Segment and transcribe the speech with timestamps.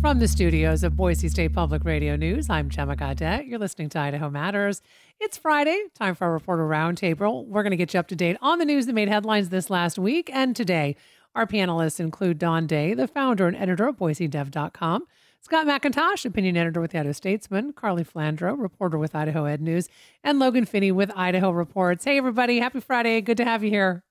[0.00, 3.46] From the studios of Boise State Public Radio News, I'm Gemma Gaudet.
[3.46, 4.80] You're listening to Idaho Matters.
[5.18, 7.44] It's Friday, time for our reporter roundtable.
[7.46, 9.70] We're going to get you up to date on the news that made headlines this
[9.70, 10.94] last week and today.
[11.34, 15.06] Our panelists include Don Day, the founder and editor of BoiseDev.com,
[15.40, 19.88] Scott McIntosh, opinion editor with the Idaho Statesman, Carly Flandro, reporter with Idaho Ed News,
[20.22, 22.04] and Logan Finney with Idaho Reports.
[22.04, 22.60] Hey, everybody.
[22.60, 23.20] Happy Friday.
[23.20, 24.04] Good to have you here.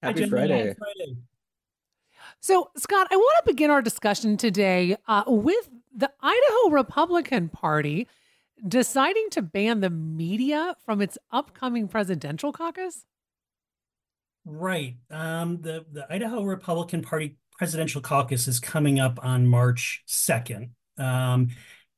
[0.00, 0.74] Happy Friday.
[0.78, 1.16] Friday.
[2.42, 8.08] So, Scott, I want to begin our discussion today uh, with the Idaho Republican Party
[8.66, 13.04] deciding to ban the media from its upcoming presidential caucus.
[14.44, 14.96] Right.
[15.08, 20.70] Um, the the Idaho Republican Party presidential caucus is coming up on March second.
[20.98, 21.50] Um,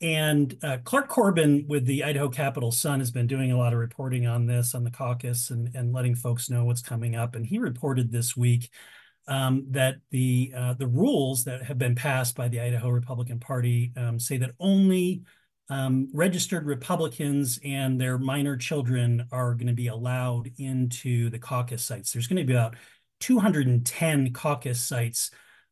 [0.03, 3.79] and uh, Clark Corbin with the Idaho Capital Sun has been doing a lot of
[3.79, 7.35] reporting on this, on the caucus, and, and letting folks know what's coming up.
[7.35, 8.69] And he reported this week
[9.27, 13.93] um, that the uh, the rules that have been passed by the Idaho Republican Party
[13.97, 15.23] um, say that only
[15.71, 21.83] um, registered Republicans and their minor children are going to be allowed into the caucus
[21.83, 22.13] sites.
[22.13, 22.77] There's going to be about
[23.21, 25.31] 210 caucus sites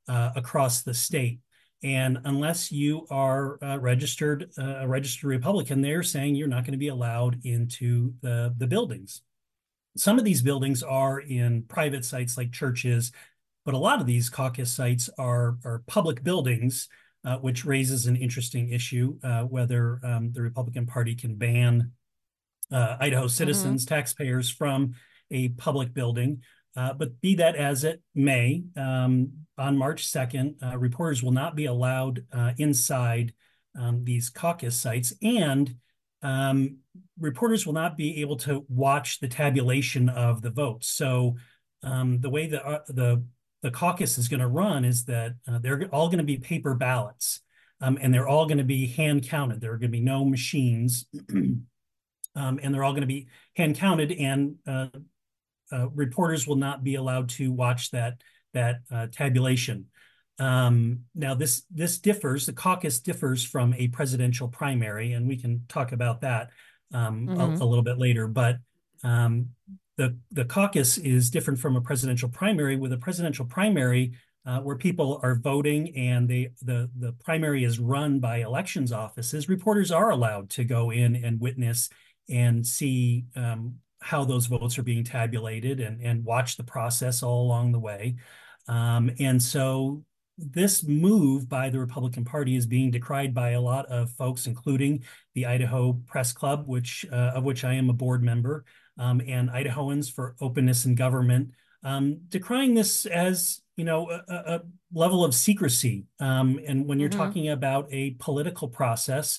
[0.08, 1.40] uh, across the state.
[1.82, 6.72] And unless you are uh, registered uh, a registered Republican, they're saying you're not going
[6.72, 9.22] to be allowed into the, the buildings.
[9.96, 13.12] Some of these buildings are in private sites like churches
[13.64, 16.88] but a lot of these caucus sites are, are public buildings,
[17.24, 21.92] uh, which raises an interesting issue uh, whether um, the Republican Party can ban
[22.72, 23.28] uh, Idaho mm-hmm.
[23.28, 23.94] citizens, mm-hmm.
[23.94, 24.94] taxpayers from
[25.30, 26.42] a public building.
[26.74, 31.54] Uh, but be that as it may, um, on March 2nd, uh, reporters will not
[31.54, 33.34] be allowed uh, inside
[33.78, 35.74] um, these caucus sites, and
[36.22, 36.78] um,
[37.18, 40.88] reporters will not be able to watch the tabulation of the votes.
[40.88, 41.36] So
[41.82, 43.22] um, the way that the
[43.62, 46.74] the caucus is going to run is that uh, they're all going to be paper
[46.74, 47.40] ballots
[47.80, 49.60] um, and they're all going to be hand counted.
[49.60, 51.66] There are going to be no machines um,
[52.34, 54.88] and they're all going to be hand counted and uh,
[55.72, 58.20] uh, reporters will not be allowed to watch that,
[58.52, 59.86] that uh, tabulation.
[60.38, 62.46] Um, now this this differs.
[62.46, 66.50] The caucus differs from a presidential primary, and we can talk about that
[66.92, 67.40] um, mm-hmm.
[67.40, 68.26] a, a, little bit later.
[68.26, 68.56] But
[69.04, 69.50] um,
[69.96, 72.76] the, the caucus is different from a presidential primary.
[72.76, 74.12] With a presidential primary,
[74.44, 79.48] uh, where people are voting and they, the, the primary is run by elections offices,
[79.48, 81.88] reporters are allowed to go in and witness
[82.28, 87.42] and see um, how those votes are being tabulated and, and watch the process all
[87.42, 88.16] along the way.
[88.68, 90.04] Um, and so
[90.38, 95.04] this move by the Republican Party is being decried by a lot of folks, including
[95.34, 98.64] the Idaho Press Club, which uh, of which I am a board member
[98.98, 101.50] um, and Idahoans for Openness in Government,
[101.84, 104.60] um, decrying this as you know a, a
[104.92, 106.06] level of secrecy.
[106.20, 107.18] Um, and when you're mm-hmm.
[107.18, 109.38] talking about a political process,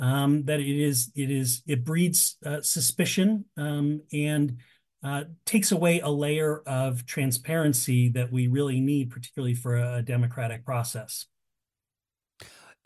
[0.00, 4.58] um, that it is it is it breeds uh, suspicion um, and
[5.02, 10.64] uh, takes away a layer of transparency that we really need, particularly for a democratic
[10.64, 11.26] process.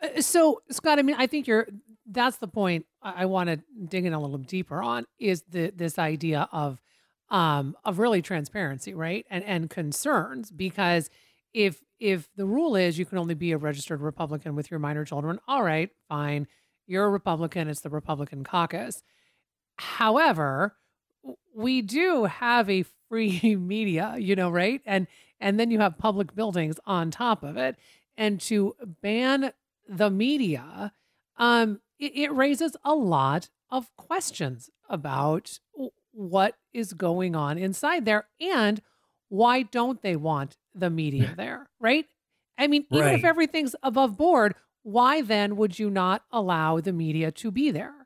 [0.03, 1.69] Uh, so, Scott, I mean, I think you're
[2.07, 5.73] that's the point I, I want to dig in a little deeper on is the
[5.75, 6.81] this idea of
[7.31, 9.25] um of really transparency, right?
[9.31, 11.11] And and concerns because
[11.53, 15.05] if if the rule is you can only be a registered Republican with your minor
[15.05, 16.47] children, all right, fine.
[16.87, 19.03] You're a Republican, it's the Republican caucus.
[19.79, 20.77] However,
[21.55, 24.81] we do have a free media, you know, right?
[24.85, 25.07] And
[25.41, 27.77] and then you have public buildings on top of it.
[28.17, 29.53] And to ban
[29.89, 30.93] the media
[31.37, 35.59] um it, it raises a lot of questions about
[36.12, 38.81] what is going on inside there and
[39.29, 42.06] why don't they want the media there, right?
[42.56, 43.19] I mean, even right.
[43.19, 44.55] if everything's above board,
[44.85, 48.04] why then would you not allow the media to be there?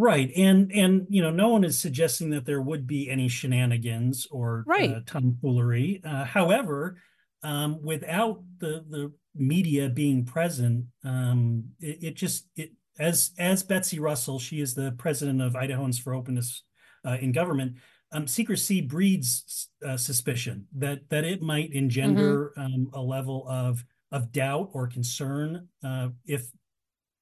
[0.00, 4.28] Right, and and you know, no one is suggesting that there would be any shenanigans
[4.30, 4.90] or right.
[4.90, 6.00] uh, tomfoolery.
[6.04, 6.98] Uh, however,
[7.42, 13.98] um, without the the media being present, um, it, it, just it as as Betsy
[13.98, 16.62] Russell, she is the president of Idahoans for Openness
[17.04, 17.78] uh, in Government.
[18.12, 22.60] Um, secrecy breeds uh, suspicion that that it might engender mm-hmm.
[22.60, 26.46] um, a level of of doubt or concern uh, if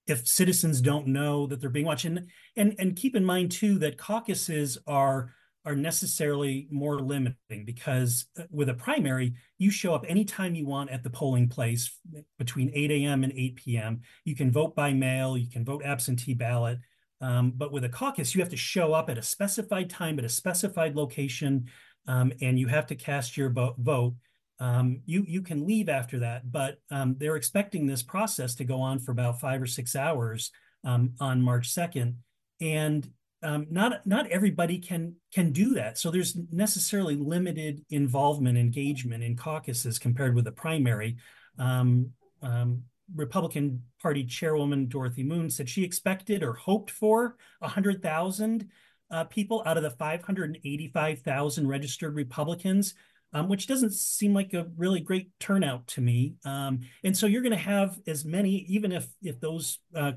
[0.06, 2.04] if citizens don't know that they're being watched.
[2.04, 5.32] And and and keep in mind too that caucuses are
[5.66, 10.90] are necessarily more limiting because uh, with a primary, you show up anytime you want
[10.90, 11.98] at the polling place
[12.38, 13.24] between 8 a.m.
[13.24, 14.00] and 8 p.m.
[14.24, 16.78] You can vote by mail, you can vote absentee ballot.
[17.20, 20.24] Um, but with a caucus, you have to show up at a specified time at
[20.24, 21.66] a specified location,
[22.06, 24.14] um, and you have to cast your vote.
[24.58, 28.80] Um, you you can leave after that, but um, they're expecting this process to go
[28.80, 30.50] on for about five or six hours
[30.84, 32.18] um, on March second,
[32.60, 33.10] and
[33.42, 35.98] um, not not everybody can can do that.
[35.98, 41.16] So there's necessarily limited involvement, engagement in caucuses compared with the primary.
[41.58, 42.12] Um,
[42.42, 42.82] um,
[43.14, 48.68] Republican Party Chairwoman Dorothy Moon said she expected or hoped for hundred thousand
[49.10, 52.94] uh, people out of the 585,000 registered Republicans
[53.36, 56.36] um, which doesn't seem like a really great turnout to me.
[56.46, 60.12] Um, and so you're going to have as many, even if if those uh,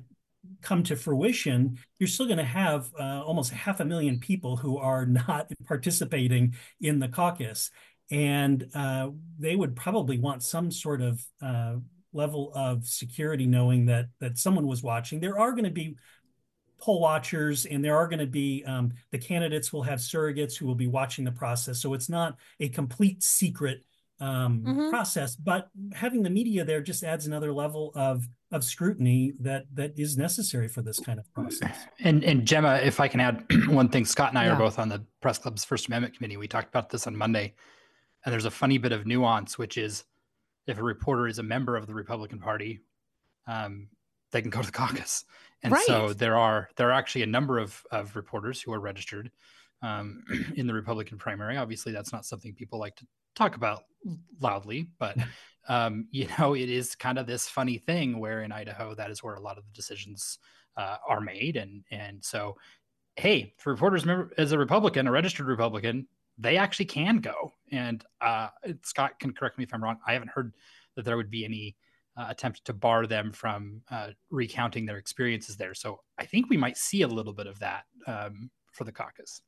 [0.62, 4.77] come to fruition, you're still going to have uh, almost half a million people who
[4.77, 7.71] are not participating in the caucus,
[8.10, 11.75] and uh, they would probably want some sort of uh,
[12.13, 15.19] level of security, knowing that that someone was watching.
[15.19, 15.98] There are going to be
[16.80, 20.66] poll watchers, and there are going to be um, the candidates will have surrogates who
[20.66, 21.81] will be watching the process.
[21.81, 23.84] So it's not a complete secret
[24.20, 24.90] um, mm-hmm.
[24.90, 29.98] process, but having the media there just adds another level of of scrutiny that that
[29.98, 31.86] is necessary for this kind of process.
[32.00, 34.54] And and Gemma, if I can add one thing, Scott and I yeah.
[34.54, 36.38] are both on the Press Club's First Amendment Committee.
[36.38, 37.54] We talked about this on Monday,
[38.26, 40.04] and there's a funny bit of nuance, which is
[40.68, 42.81] if a reporter is a member of the Republican Party,
[43.48, 43.88] um,
[44.31, 45.26] they can go to the caucus.
[45.64, 45.86] And right.
[45.86, 49.32] so there are there are actually a number of of reporters who are registered
[49.82, 50.24] um,
[50.56, 51.58] in the Republican primary.
[51.58, 53.84] Obviously, that's not something people like to talk about
[54.40, 55.18] loudly, but
[55.68, 59.24] um, you know, it is kind of this funny thing where in Idaho, that is
[59.24, 60.40] where a lot of the decisions
[60.78, 62.56] uh, are made, and and so,
[63.16, 64.06] hey, for reporters
[64.38, 66.08] as a Republican, a registered Republican,
[66.38, 67.54] they actually can go.
[67.72, 68.48] And uh,
[68.84, 70.00] Scott can correct me if I'm wrong.
[70.08, 70.54] I haven't heard
[70.96, 71.76] that there would be any
[72.19, 75.74] uh, attempt to bar them from uh, recounting their experiences there.
[75.74, 79.42] So I think we might see a little bit of that um, for the caucus.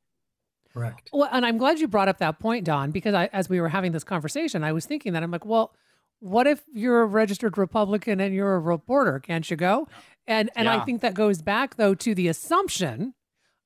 [0.74, 1.10] Correct.
[1.12, 3.68] Well, and I'm glad you brought up that point, Don, because I, as we were
[3.68, 5.74] having this conversation, I was thinking that I'm like, well,
[6.20, 9.20] what if you're a registered Republican and you're a reporter?
[9.20, 9.90] Can't you go?
[10.26, 10.78] And and yeah.
[10.78, 13.16] I think that goes back though to the assumption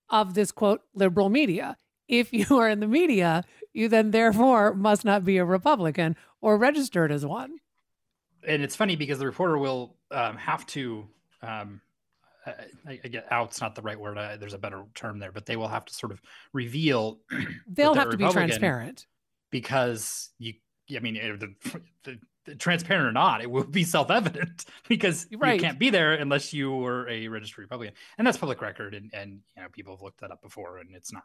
[0.09, 1.77] of this quote liberal media.
[2.07, 6.57] If you are in the media, you then therefore must not be a Republican or
[6.57, 7.59] registered as one
[8.47, 11.07] and it's funny because the reporter will um, have to
[11.41, 11.81] um,
[12.45, 14.17] I, I, get out's not the right word.
[14.17, 16.21] I, there's a better term there, but they will have to sort of
[16.53, 17.19] reveal.
[17.67, 19.07] They'll have to be transparent
[19.51, 20.53] because you.
[20.95, 21.51] I mean, the,
[22.03, 25.55] the, the, transparent or not, it will be self-evident because right.
[25.55, 28.93] you can't be there unless you were a registered Republican, and that's public record.
[28.93, 31.23] And and you know, people have looked that up before, and it's not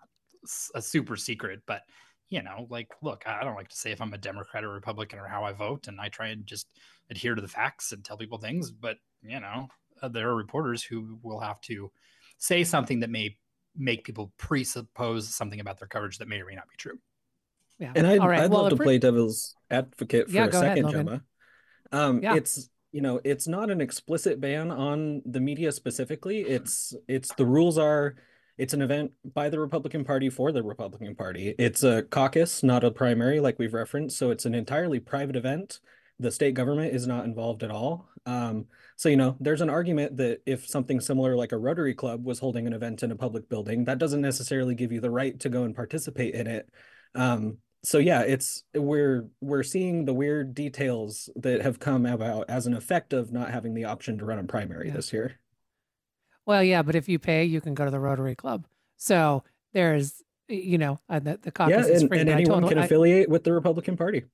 [0.74, 1.82] a super secret, but
[2.30, 5.18] you know, like, look, I don't like to say if I'm a Democrat or Republican
[5.18, 6.68] or how I vote, and I try and just
[7.10, 8.70] adhere to the facts and tell people things.
[8.70, 9.68] But you know,
[10.00, 11.90] uh, there are reporters who will have to
[12.38, 13.36] say something that may
[13.76, 16.98] make people presuppose something about their coverage that may or may not be true.
[17.78, 17.92] Yeah.
[17.94, 18.40] And I'd, right.
[18.40, 21.22] I'd well, love to play devil's advocate for yeah, a second, ahead, Gemma.
[21.92, 22.36] Um, yeah.
[22.36, 26.40] It's you know, it's not an explicit ban on the media specifically.
[26.40, 28.16] It's it's the rules are
[28.60, 31.54] it's an event by the Republican Party for the Republican Party.
[31.58, 34.18] It's a caucus, not a primary, like we've referenced.
[34.18, 35.80] So it's an entirely private event.
[36.18, 38.10] The state government is not involved at all.
[38.26, 38.66] Um,
[38.96, 42.38] so, you know, there's an argument that if something similar like a Rotary Club was
[42.38, 45.48] holding an event in a public building, that doesn't necessarily give you the right to
[45.48, 46.68] go and participate in it.
[47.14, 52.66] Um, so yeah, it's we're we're seeing the weird details that have come about as
[52.66, 54.94] an effect of not having the option to run a primary yeah.
[54.94, 55.39] this year.
[56.46, 58.66] Well, yeah, but if you pay, you can go to the Rotary Club.
[58.96, 63.30] So there's, you know, uh, the, the caucus yeah, and, and anyone can affiliate I,
[63.30, 64.24] with the Republican Party.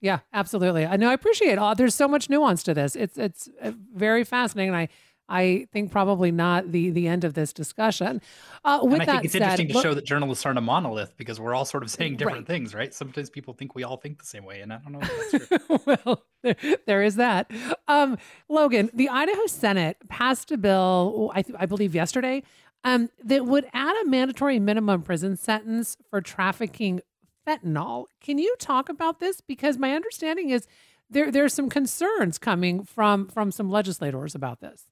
[0.00, 0.84] Yeah, absolutely.
[0.84, 1.08] I know.
[1.08, 1.74] I appreciate all.
[1.74, 2.94] There's so much nuance to this.
[2.94, 4.68] It's it's uh, very fascinating.
[4.68, 4.88] And I
[5.28, 8.20] I think probably not the the end of this discussion.
[8.64, 10.58] Uh, with and I that think it's said, interesting to look, show that journalists aren't
[10.58, 12.46] a monolith because we're all sort of saying different right.
[12.46, 12.92] things, right?
[12.92, 15.48] Sometimes people think we all think the same way, and I don't know if that's
[15.48, 15.96] true.
[16.04, 17.50] well, there, there is that.
[17.88, 22.42] Um, Logan, the Idaho Senate passed a bill, I, th- I believe yesterday,
[22.84, 27.00] um, that would add a mandatory minimum prison sentence for trafficking
[27.46, 28.06] fentanyl.
[28.20, 29.40] Can you talk about this?
[29.40, 30.66] Because my understanding is
[31.10, 34.84] there there's some concerns coming from from some legislators about this.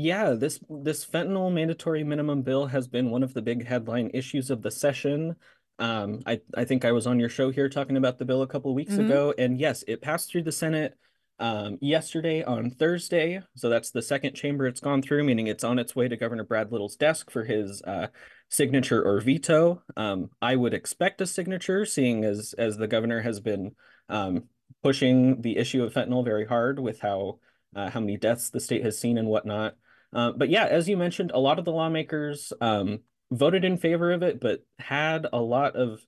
[0.00, 4.48] Yeah, this this fentanyl mandatory minimum bill has been one of the big headline issues
[4.48, 5.34] of the session.
[5.80, 8.46] Um, I I think I was on your show here talking about the bill a
[8.46, 9.06] couple of weeks mm-hmm.
[9.06, 10.94] ago, and yes, it passed through the Senate
[11.40, 13.42] um, yesterday on Thursday.
[13.56, 16.44] So that's the second chamber it's gone through, meaning it's on its way to Governor
[16.44, 18.06] Brad Little's desk for his uh,
[18.50, 19.82] signature or veto.
[19.96, 23.72] Um, I would expect a signature, seeing as as the governor has been
[24.08, 24.44] um,
[24.80, 27.40] pushing the issue of fentanyl very hard with how
[27.74, 29.74] uh, how many deaths the state has seen and whatnot.
[30.12, 33.00] Uh, but yeah, as you mentioned, a lot of the lawmakers um,
[33.30, 36.04] voted in favor of it, but had a lot of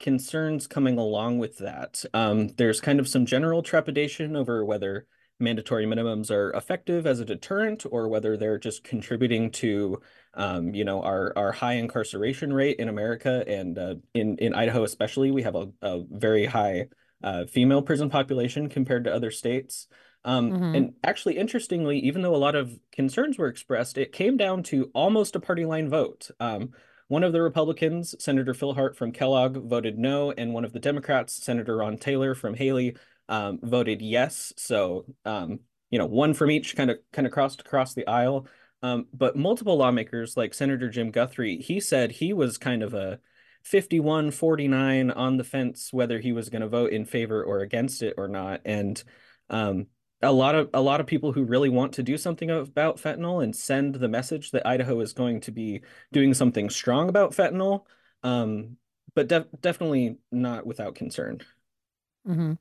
[0.00, 2.04] concerns coming along with that.
[2.14, 5.06] Um, there's kind of some general trepidation over whether
[5.40, 10.00] mandatory minimums are effective as a deterrent or whether they're just contributing to
[10.34, 14.82] um, you know our our high incarceration rate in America and uh, in in Idaho
[14.82, 16.86] especially we have a, a very high
[17.22, 19.86] uh, female prison population compared to other states
[20.24, 20.74] um, mm-hmm.
[20.74, 24.90] and actually interestingly even though a lot of concerns were expressed it came down to
[24.94, 26.70] almost a party line vote um,
[27.08, 30.78] one of the Republicans, Senator Phil Hart from Kellogg, voted no, and one of the
[30.78, 32.96] Democrats, Senator Ron Taylor from Hailey,
[33.30, 34.52] um, voted yes.
[34.58, 35.60] So um,
[35.90, 38.46] you know, one from each kind of kind of crossed across the aisle.
[38.82, 43.18] Um, but multiple lawmakers, like Senator Jim Guthrie, he said he was kind of a
[43.64, 48.02] 51 49 on the fence whether he was going to vote in favor or against
[48.02, 48.60] it or not.
[48.64, 49.02] And
[49.50, 49.86] um,
[50.22, 53.42] a lot of a lot of people who really want to do something about fentanyl
[53.42, 55.82] and send the message that Idaho is going to be
[56.12, 57.84] doing something strong about fentanyl,
[58.22, 58.76] um,
[59.14, 61.40] but def- definitely not without concern.
[62.26, 62.54] Mm-hmm.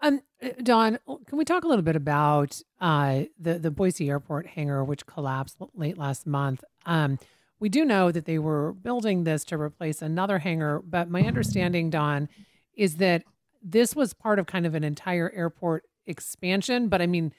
[0.00, 4.46] Um, uh, Don, can we talk a little bit about uh, the the Boise Airport
[4.46, 6.62] hangar, which collapsed late last month?
[6.84, 7.18] Um,
[7.58, 11.90] we do know that they were building this to replace another hangar, but my understanding,
[11.90, 12.28] Don,
[12.74, 13.24] is that
[13.62, 16.88] this was part of kind of an entire airport expansion.
[16.88, 17.32] But I mean,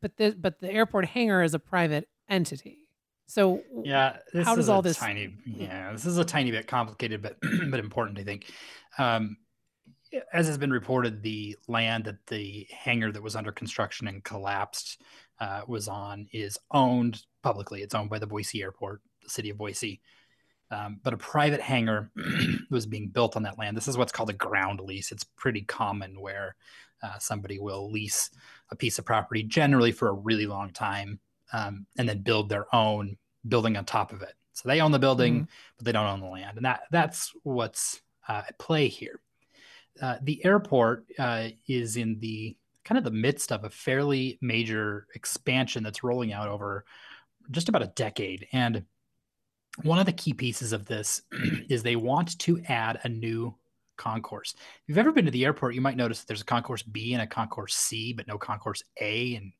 [0.00, 2.78] but the but the airport hangar is a private entity.
[3.26, 5.34] So yeah, how does all this tiny?
[5.44, 7.36] Yeah, this is a tiny bit complicated, but
[7.70, 8.50] but important, I think.
[8.98, 9.36] Um,
[10.32, 15.00] as has been reported, the land that the hangar that was under construction and collapsed
[15.38, 17.82] uh, was on is owned publicly.
[17.82, 20.00] It's owned by the Boise Airport, the city of Boise.
[20.70, 22.10] Um, but a private hangar
[22.70, 23.76] was being built on that land.
[23.76, 25.10] This is what's called a ground lease.
[25.10, 26.54] It's pretty common where
[27.02, 28.30] uh, somebody will lease
[28.70, 31.18] a piece of property generally for a really long time
[31.52, 33.16] um, and then build their own
[33.48, 34.34] building on top of it.
[34.52, 35.44] So they own the building, mm-hmm.
[35.76, 39.20] but they don't own the land, and that that's what's uh, at play here.
[40.00, 45.06] Uh, the airport uh, is in the kind of the midst of a fairly major
[45.14, 46.84] expansion that's rolling out over
[47.50, 48.46] just about a decade.
[48.52, 48.84] And
[49.82, 51.22] one of the key pieces of this
[51.68, 53.54] is they want to add a new
[53.96, 54.54] concourse.
[54.56, 57.12] If you've ever been to the airport, you might notice that there's a concourse B
[57.12, 59.36] and a concourse C, but no concourse A.
[59.36, 59.52] And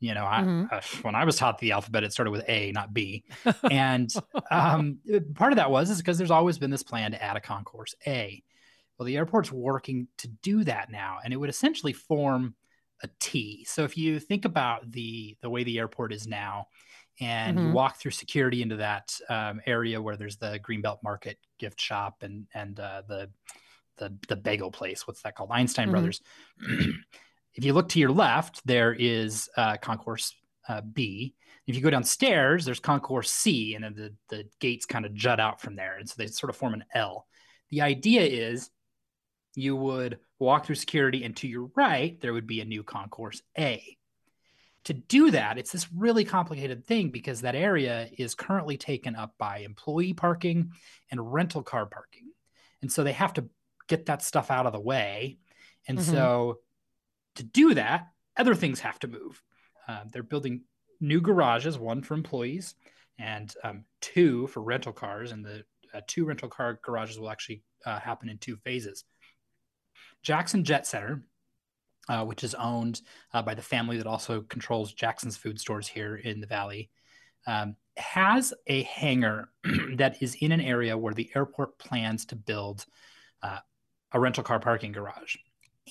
[0.00, 0.74] you know, I, mm-hmm.
[0.74, 3.24] uh, when I was taught the alphabet, it started with A, not B.
[3.70, 4.12] and
[4.50, 4.98] um,
[5.34, 7.94] part of that was is because there's always been this plan to add a concourse
[8.06, 8.42] A.
[8.98, 12.54] Well, the airport's working to do that now, and it would essentially form
[13.02, 13.64] a T.
[13.64, 16.66] So if you think about the the way the airport is now,
[17.20, 17.68] and mm-hmm.
[17.68, 22.22] you walk through security into that um, area where there's the Greenbelt Market gift shop
[22.22, 23.30] and and uh, the
[23.98, 25.06] the the bagel place.
[25.06, 25.50] What's that called?
[25.52, 25.92] Einstein mm-hmm.
[25.92, 26.20] Brothers.
[27.54, 30.34] if you look to your left, there is uh, concourse
[30.68, 31.34] uh, B.
[31.66, 35.40] If you go downstairs, there's concourse C, and then the the gates kind of jut
[35.40, 37.26] out from there, and so they sort of form an L.
[37.70, 38.70] The idea is
[39.54, 43.40] you would walk through security, and to your right, there would be a new concourse
[43.56, 43.96] A.
[44.84, 49.34] To do that, it's this really complicated thing because that area is currently taken up
[49.38, 50.72] by employee parking
[51.10, 52.30] and rental car parking.
[52.82, 53.48] And so they have to
[53.88, 55.38] get that stuff out of the way.
[55.88, 56.12] And mm-hmm.
[56.12, 56.58] so
[57.36, 59.42] to do that, other things have to move.
[59.88, 60.62] Uh, they're building
[61.00, 62.74] new garages, one for employees
[63.18, 65.32] and um, two for rental cars.
[65.32, 65.64] And the
[65.94, 69.04] uh, two rental car garages will actually uh, happen in two phases.
[70.22, 71.22] Jackson Jet Center,
[72.08, 73.00] uh, which is owned
[73.32, 76.90] uh, by the family that also controls Jackson's food stores here in the valley,
[77.46, 79.50] um, has a hangar
[79.96, 82.84] that is in an area where the airport plans to build
[83.42, 83.58] uh,
[84.12, 85.36] a rental car parking garage.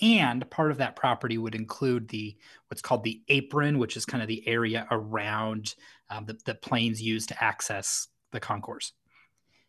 [0.01, 2.35] And part of that property would include the
[2.67, 5.75] what's called the apron, which is kind of the area around
[6.09, 8.93] um, the, the planes use to access the concourse.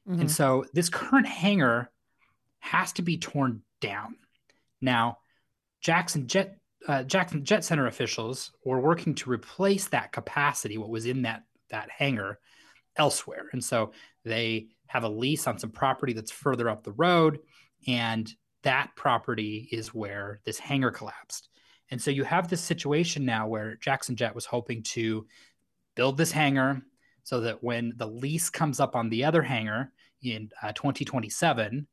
[0.08, 0.22] Mm-hmm.
[0.22, 1.90] And so this current hangar
[2.60, 4.16] has to be torn down.
[4.80, 5.18] Now,
[5.84, 6.56] Jackson Jet
[6.88, 11.44] uh, Jackson Jet Center officials were working to replace that capacity, what was in that
[11.70, 12.40] that hangar,
[12.96, 13.92] elsewhere, and so
[14.24, 17.38] they have a lease on some property that's further up the road,
[17.86, 21.48] and that property is where this hangar collapsed.
[21.90, 25.26] And so you have this situation now where Jackson Jet was hoping to
[25.94, 26.80] build this hangar
[27.24, 31.86] so that when the lease comes up on the other hangar in uh, 2027,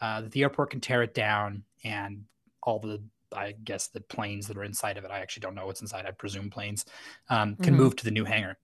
[0.00, 2.24] uh, the airport can tear it down and
[2.62, 3.00] all the
[3.34, 5.10] I guess the planes that are inside of it.
[5.10, 6.06] I actually don't know what's inside.
[6.06, 6.84] I presume planes
[7.28, 7.82] um, can mm-hmm.
[7.82, 8.58] move to the new hangar.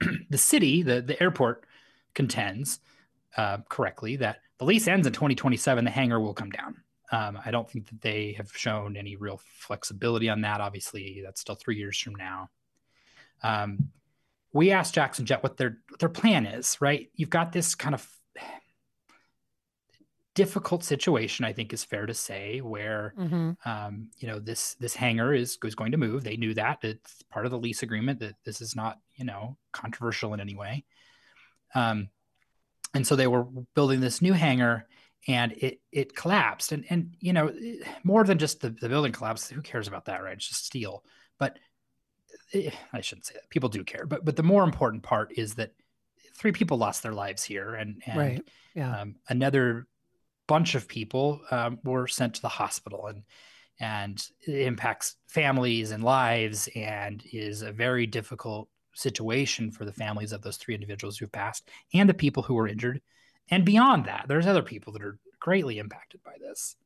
[0.30, 1.64] the city, the the airport,
[2.14, 2.80] contends
[3.36, 5.84] uh, correctly that the lease ends in 2027.
[5.84, 6.76] The hangar will come down.
[7.10, 10.60] Um, I don't think that they have shown any real flexibility on that.
[10.60, 12.48] Obviously, that's still three years from now.
[13.42, 13.90] Um,
[14.52, 16.78] we asked Jackson Jet what their what their plan is.
[16.80, 18.08] Right, you've got this kind of
[20.34, 23.52] difficult situation, I think is fair to say, where mm-hmm.
[23.68, 26.24] um, you know this this hangar is is going to move.
[26.24, 29.56] They knew that it's part of the lease agreement that this is not you know
[29.72, 30.84] controversial in any way.
[31.74, 32.08] Um,
[32.94, 34.86] and so they were building this new hangar,
[35.26, 36.72] and it it collapsed.
[36.72, 37.52] And and you know
[38.04, 39.50] more than just the the building collapsed.
[39.50, 40.34] Who cares about that, right?
[40.34, 41.04] It's just steel.
[41.38, 41.58] But
[42.52, 43.50] it, eh, I shouldn't say that.
[43.50, 44.06] People do care.
[44.06, 45.72] But but the more important part is that
[46.34, 48.44] three people lost their lives here, and and right.
[48.74, 49.00] yeah.
[49.00, 49.86] um, another
[50.46, 53.22] bunch of people um, were sent to the hospital, and
[53.80, 60.32] and it impacts families and lives, and is a very difficult situation for the families
[60.32, 63.00] of those three individuals who have passed, and the people who were injured,
[63.50, 66.76] and beyond that, there's other people that are greatly impacted by this.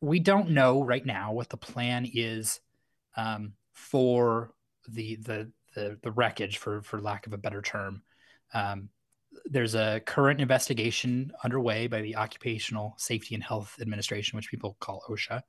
[0.00, 2.60] We don't know right now what the plan is
[3.16, 4.52] um, for
[4.88, 8.02] the the the, the wreckage, for for lack of a better term,
[8.52, 8.88] um,
[9.44, 15.04] there's a current investigation underway by the Occupational Safety and Health Administration, which people call
[15.08, 15.42] OSHA,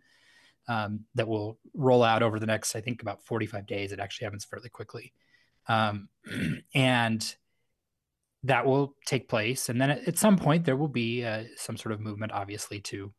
[0.67, 3.91] um, that will roll out over the next, I think, about 45 days.
[3.91, 5.13] It actually happens fairly quickly.
[5.67, 6.09] Um,
[6.75, 7.35] and
[8.43, 9.69] that will take place.
[9.69, 12.79] And then at, at some point, there will be uh, some sort of movement, obviously,
[12.81, 13.11] to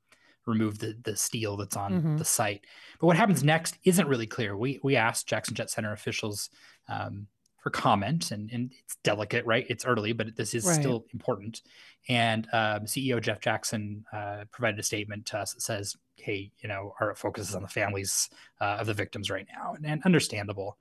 [0.47, 2.17] remove the, the steel that's on mm-hmm.
[2.17, 2.65] the site.
[3.01, 4.57] But what happens next isn't really clear.
[4.57, 6.51] We, we asked Jackson Jet Center officials
[6.89, 7.27] um,
[7.67, 9.67] for comment and, and it's delicate right?
[9.69, 10.77] It's early but this is right.
[10.77, 11.63] still important.
[12.09, 16.69] And um, ceo jeff jackson uh, provided a statement to us that says hey you
[16.69, 18.31] know our focus is on the families
[18.61, 20.79] uh, of the victims right now and, and understandable.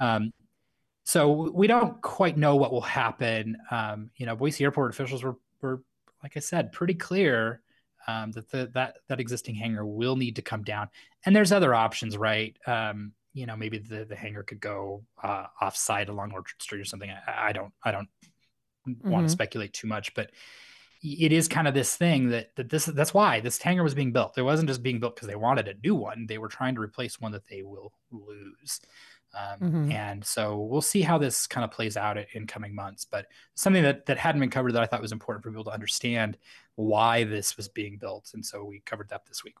[0.00, 0.32] Um,
[1.04, 3.56] so we don't quite know what will happen.
[3.70, 5.84] Um, you know boise airport officials were, were
[6.24, 7.60] like i said pretty clear
[8.08, 10.88] um, that the, that that existing hangar will need to come down.
[11.24, 12.56] And there's other options right?
[12.66, 16.80] Um, you know maybe the the hangar could go uh, off site along Orchard Street
[16.80, 17.10] or something.
[17.10, 18.08] I, I don't I don't
[18.88, 19.10] mm-hmm.
[19.10, 20.30] want to speculate too much, but
[21.02, 24.12] it is kind of this thing that that this that's why this hangar was being
[24.12, 24.38] built.
[24.38, 26.26] It wasn't just being built because they wanted a new one.
[26.26, 28.80] They were trying to replace one that they will lose.
[29.36, 29.92] Um, mm-hmm.
[29.92, 33.04] And so we'll see how this kind of plays out in coming months.
[33.04, 35.72] But something that that hadn't been covered that I thought was important for people to
[35.72, 36.38] understand
[36.76, 39.56] why this was being built, and so we covered that this week.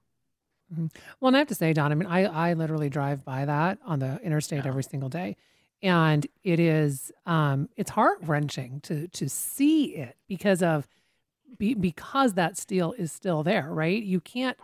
[0.74, 0.86] Mm-hmm.
[1.20, 3.78] Well, and I have to say, Don, I mean, I, I literally drive by that
[3.84, 4.68] on the interstate yeah.
[4.68, 5.36] every single day.
[5.82, 10.88] And it is, um, it's heart wrenching to, to see it because of,
[11.58, 14.02] be, because that steel is still there, right?
[14.02, 14.56] You can't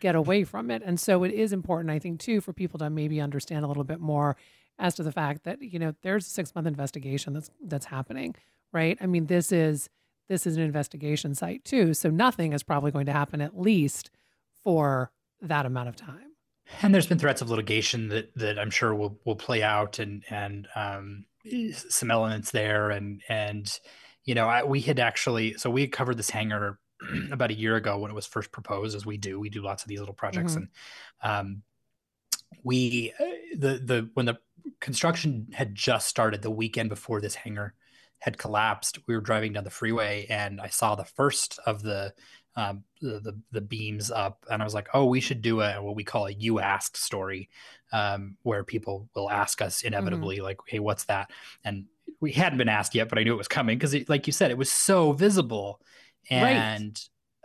[0.00, 0.82] get away from it.
[0.84, 3.84] And so it is important, I think, too, for people to maybe understand a little
[3.84, 4.36] bit more
[4.78, 8.34] as to the fact that, you know, there's a six month investigation that's, that's happening,
[8.72, 8.98] right?
[9.00, 9.88] I mean, this is,
[10.28, 11.94] this is an investigation site too.
[11.94, 14.10] So nothing is probably going to happen at least
[14.62, 15.10] for
[15.42, 16.32] that amount of time.
[16.82, 20.24] And there's been threats of litigation that that I'm sure will will play out, and
[20.30, 21.24] and um,
[21.88, 23.80] some elements there, and and
[24.24, 26.78] you know I, we had actually so we covered this hangar
[27.30, 29.38] about a year ago when it was first proposed, as we do.
[29.38, 30.64] We do lots of these little projects, mm-hmm.
[31.22, 31.62] and um,
[32.64, 33.24] we uh,
[33.56, 34.38] the the when the
[34.80, 37.74] construction had just started the weekend before this hangar
[38.18, 42.12] had collapsed, we were driving down the freeway, and I saw the first of the
[42.56, 45.82] um, the, the, the beams up, and I was like, oh, we should do a
[45.82, 47.50] what we call a "you asked" story,
[47.92, 50.44] um, where people will ask us inevitably, mm-hmm.
[50.44, 51.30] like, hey, what's that?
[51.64, 51.84] And
[52.20, 54.50] we hadn't been asked yet, but I knew it was coming because, like you said,
[54.50, 55.80] it was so visible,
[56.30, 56.98] and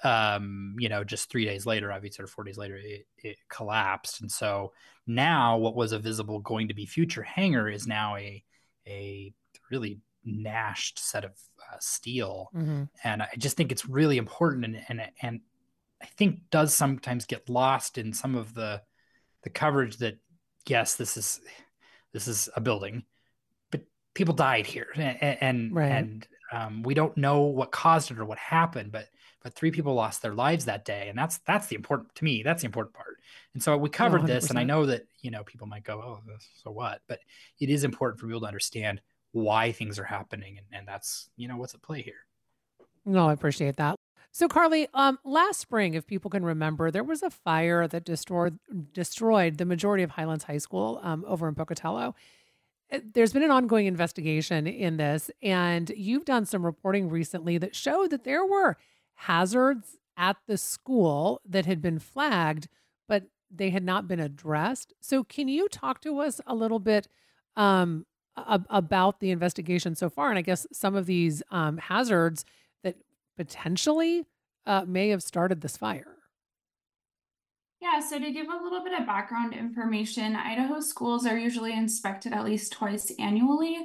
[0.04, 0.34] right.
[0.34, 4.21] um, you know, just three days later, obviously, or four days later, it, it collapsed,
[4.21, 4.71] and so
[5.08, 8.43] now what was a visible going to be future hangar is now a
[8.88, 9.34] a
[9.69, 11.32] really gnashed set of
[11.72, 12.84] uh, steel, mm-hmm.
[13.04, 15.42] and I just think it's really important, and and and
[16.02, 18.82] I think does sometimes get lost in some of the
[19.44, 20.18] the coverage that
[20.68, 21.42] yes, this is
[22.14, 23.04] this is a building,
[23.72, 23.82] but
[24.14, 25.92] people died here, and and, right.
[25.92, 29.08] and um, we don't know what caused it or what happened, but
[29.44, 32.44] but three people lost their lives that day, and that's that's the important to me.
[32.44, 33.18] That's the important part.
[33.54, 34.28] And so we covered 100%.
[34.28, 36.22] this, and I know that you know people might go, "Oh,
[36.64, 37.20] so what?" But
[37.60, 41.48] it is important for people to understand why things are happening and, and that's you
[41.48, 42.26] know what's at play here.
[43.06, 43.96] No i appreciate that.
[44.32, 48.60] So carly um, last spring if people can remember there was a fire that destroyed
[48.94, 52.15] destroyed the majority of highlands high school um, over in pocatello.
[52.91, 57.76] Uh, there's been an ongoing investigation in this and you've done some reporting recently that
[57.76, 58.78] showed that there were
[59.15, 62.67] hazards at the school that had been flagged
[63.08, 64.94] but they had not been addressed.
[65.02, 67.08] So can you talk to us a little bit
[67.56, 68.06] um,
[68.38, 72.46] about the investigation so far, and I guess some of these um, hazards
[72.84, 72.96] that
[73.38, 74.26] potentially
[74.65, 76.17] uh, may have started this fire.
[77.82, 82.32] Yeah, so to give a little bit of background information, Idaho schools are usually inspected
[82.32, 83.76] at least twice annually,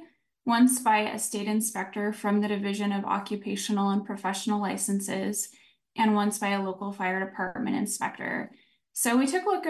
[0.44, 5.48] once by a state inspector from the Division of Occupational and Professional Licenses,
[5.96, 8.50] and once by a local fire department inspector.
[8.98, 9.66] So we took a look,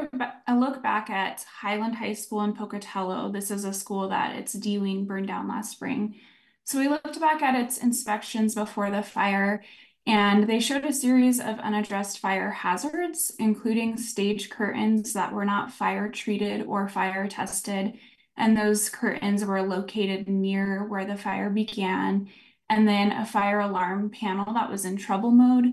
[0.46, 3.32] a look back at Highland High School in Pocatello.
[3.32, 6.14] This is a school that its D wing burned down last spring.
[6.62, 9.64] So we looked back at its inspections before the fire,
[10.06, 15.72] and they showed a series of unaddressed fire hazards, including stage curtains that were not
[15.72, 17.94] fire treated or fire tested.
[18.36, 22.28] And those curtains were located near where the fire began.
[22.70, 25.72] And then a fire alarm panel that was in trouble mode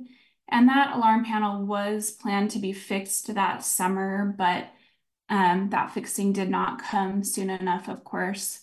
[0.54, 4.68] and that alarm panel was planned to be fixed that summer, but
[5.28, 8.60] um, that fixing did not come soon enough, of course.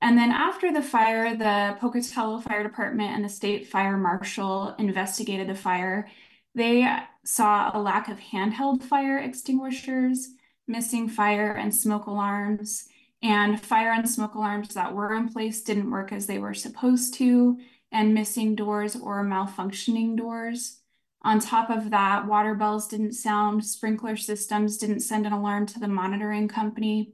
[0.00, 5.46] And then after the fire, the Pocatello Fire Department and the state fire marshal investigated
[5.46, 6.08] the fire.
[6.54, 6.88] They
[7.26, 10.30] saw a lack of handheld fire extinguishers,
[10.66, 12.88] missing fire and smoke alarms,
[13.22, 17.12] and fire and smoke alarms that were in place didn't work as they were supposed
[17.14, 17.58] to,
[17.92, 20.80] and missing doors or malfunctioning doors.
[21.24, 25.80] On top of that, water bells didn't sound, sprinkler systems didn't send an alarm to
[25.80, 27.12] the monitoring company.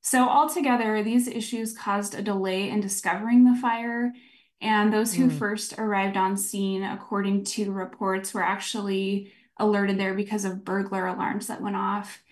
[0.00, 4.12] So altogether, these issues caused a delay in discovering the fire.
[4.62, 5.38] And those who mm.
[5.38, 11.48] first arrived on scene, according to reports, were actually alerted there because of burglar alarms
[11.48, 12.22] that went off.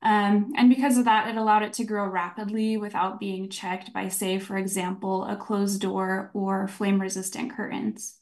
[0.00, 4.08] Um, and because of that, it allowed it to grow rapidly without being checked by,
[4.08, 8.18] say, for example, a closed door or flame resistant curtains.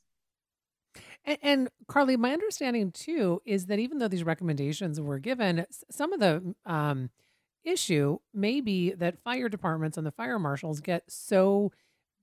[1.24, 6.12] And, and, Carly, my understanding too is that even though these recommendations were given, some
[6.12, 7.10] of the um,
[7.64, 11.72] issue may be that fire departments and the fire marshals get so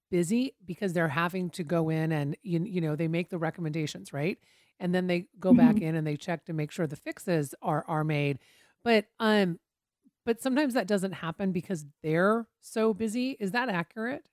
[0.09, 4.13] busy because they're having to go in and you, you know they make the recommendations
[4.13, 4.39] right?
[4.79, 5.67] And then they go mm-hmm.
[5.67, 8.39] back in and they check to make sure the fixes are are made.
[8.83, 9.59] But um
[10.25, 13.37] but sometimes that doesn't happen because they're so busy.
[13.39, 14.27] Is that accurate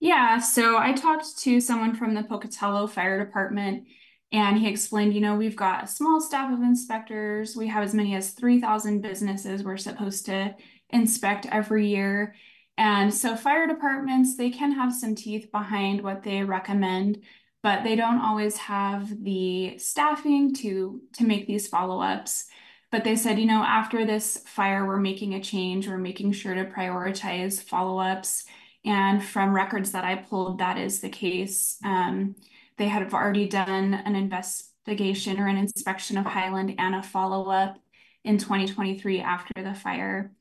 [0.00, 3.86] yeah, so I talked to someone from the Pocatello Fire Department,
[4.30, 7.56] and he explained, you know, we've got a small staff of inspectors.
[7.56, 10.54] We have as many as 3,000 businesses we're supposed to
[10.90, 12.34] inspect every year.
[12.76, 17.22] And so fire departments, they can have some teeth behind what they recommend,
[17.62, 22.46] but they don't always have the staffing to to make these follow-ups.
[22.92, 25.88] But they said, you know, after this fire, we're making a change.
[25.88, 28.44] We're making sure to prioritize follow-ups
[28.86, 31.76] and from records that I pulled, that is the case.
[31.84, 32.36] Um,
[32.78, 37.78] they had already done an investigation or an inspection of Highland and a follow up
[38.24, 40.32] in 2023 after the fire.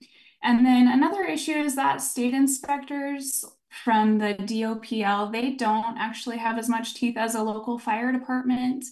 [0.43, 3.43] And then another issue is that state inspectors
[3.83, 8.85] from the DOPL, they don't actually have as much teeth as a local fire department.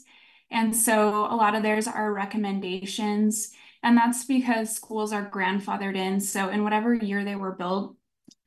[0.50, 3.52] And so a lot of theirs are recommendations.
[3.84, 6.20] And that's because schools are grandfathered in.
[6.20, 7.96] So in whatever year they were built,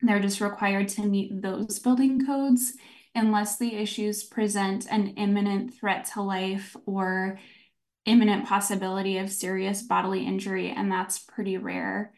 [0.01, 2.73] they're just required to meet those building codes
[3.15, 7.39] unless the issues present an imminent threat to life or
[8.05, 12.13] imminent possibility of serious bodily injury, and that's pretty rare.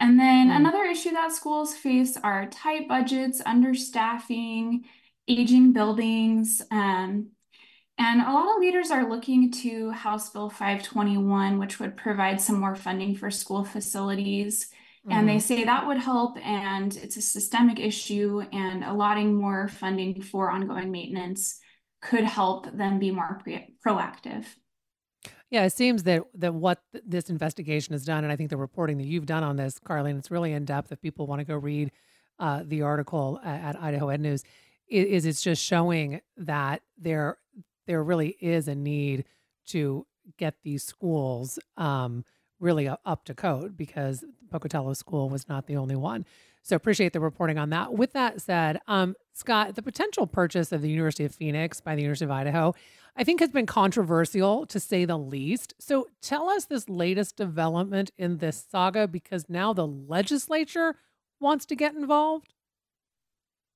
[0.00, 0.56] And then mm.
[0.56, 4.84] another issue that schools face are tight budgets, understaffing,
[5.28, 6.62] aging buildings.
[6.70, 7.30] Um,
[7.96, 12.58] and a lot of leaders are looking to House Bill 521, which would provide some
[12.58, 14.68] more funding for school facilities.
[15.10, 15.40] And they mm-hmm.
[15.40, 20.90] say that would help, and it's a systemic issue, and allotting more funding for ongoing
[20.90, 21.58] maintenance
[22.00, 24.46] could help them be more pre- proactive.
[25.50, 28.98] Yeah, it seems that that what this investigation has done, and I think the reporting
[28.98, 30.90] that you've done on this, Carlene, it's really in depth.
[30.90, 31.92] If people want to go read
[32.38, 34.42] uh, the article at, at Idaho Ed News,
[34.88, 37.38] is, is it's just showing that there
[37.86, 39.24] there really is a need
[39.66, 40.06] to
[40.38, 42.24] get these schools um,
[42.58, 46.24] really up to code because Pocatello School was not the only one.
[46.62, 47.92] So appreciate the reporting on that.
[47.92, 52.02] With that said, um, Scott, the potential purchase of the University of Phoenix by the
[52.02, 52.72] University of Idaho,
[53.16, 55.74] I think has been controversial to say the least.
[55.80, 60.94] So tell us this latest development in this saga because now the legislature
[61.40, 62.54] wants to get involved.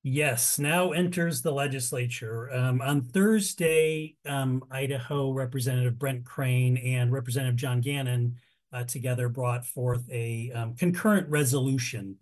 [0.04, 2.54] Yes, now enters the legislature.
[2.54, 8.36] Um, on Thursday, um, Idaho Representative Brent Crane and Representative John Gannon
[8.72, 12.16] uh, together brought forth a um, concurrent resolution.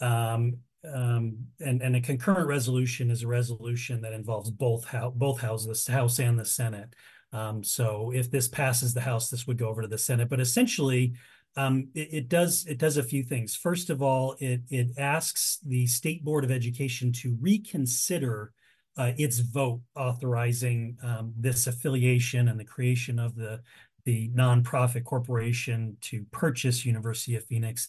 [0.00, 0.58] Um,
[0.92, 5.84] um, and, and a concurrent resolution is a resolution that involves both how, both houses,
[5.84, 6.94] the House and the Senate.
[7.32, 10.28] Um, so if this passes the House, this would go over to the Senate.
[10.28, 11.14] But essentially,
[11.56, 13.54] um, it, it, does it does a few things.
[13.54, 18.52] First of all, it it asks the State Board of Education to reconsider
[18.96, 23.60] uh, its vote authorizing um, this affiliation and the creation of the
[24.04, 27.88] the nonprofit corporation to purchase University of Phoenix.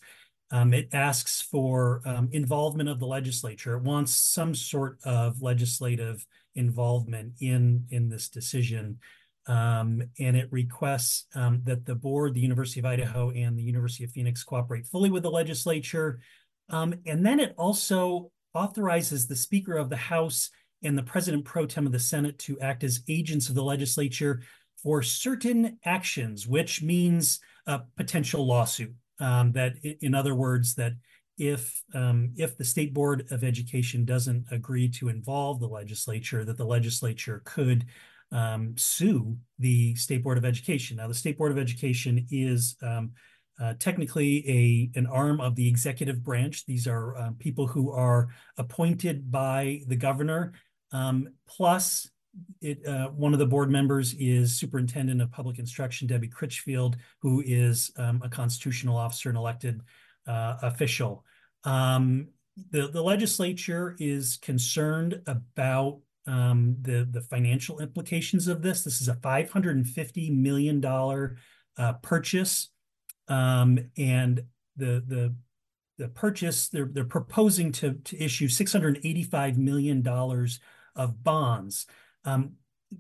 [0.52, 3.76] Um, it asks for um, involvement of the legislature.
[3.76, 6.26] It wants some sort of legislative
[6.56, 9.00] involvement in in this decision.
[9.48, 14.04] Um, and it requests um, that the board, the University of Idaho, and the University
[14.04, 16.20] of Phoenix cooperate fully with the legislature.
[16.70, 20.50] Um, and then it also authorizes the Speaker of the House
[20.84, 24.42] and the President pro tem of the Senate to act as agents of the legislature
[24.86, 28.94] for certain actions, which means a potential lawsuit.
[29.20, 30.94] Um, that, in other words, that
[31.38, 36.58] if um, if the state board of education doesn't agree to involve the legislature, that
[36.58, 37.86] the legislature could
[38.32, 40.98] um, sue the state board of education.
[40.98, 43.14] Now, the state board of education is um,
[43.60, 46.66] uh, technically a an arm of the executive branch.
[46.66, 50.54] These are uh, people who are appointed by the governor.
[50.92, 52.08] Um, plus,
[52.62, 57.44] it, uh, one of the board members is superintendent of public instruction, Debbie Critchfield, who
[57.46, 59.82] is um, a constitutional officer and elected
[60.28, 61.24] uh, official.
[61.64, 62.28] Um,
[62.72, 68.84] the, the legislature is concerned about um, the, the financial implications of this.
[68.84, 70.84] This is a $550 million
[71.78, 72.70] uh, purchase.
[73.28, 74.44] Um, and
[74.78, 75.36] the, the,
[75.98, 80.08] the purchase, they're, they're proposing to, to issue $685 million
[80.96, 81.86] of bonds.
[82.26, 82.54] Um,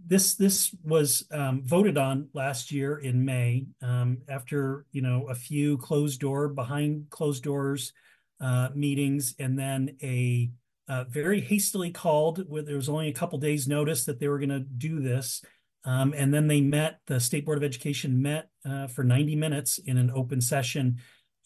[0.08, 5.36] this this was um, voted on last year in May um, after you know a
[5.36, 7.94] few closed door behind closed doors
[8.42, 10.52] uh, meetings and then a
[10.88, 14.40] uh, very hastily called with there was only a couple days notice that they were
[14.40, 15.42] going to do this
[15.86, 19.78] um, and then they met the state board of education met uh, for 90 minutes
[19.78, 20.98] in an open session.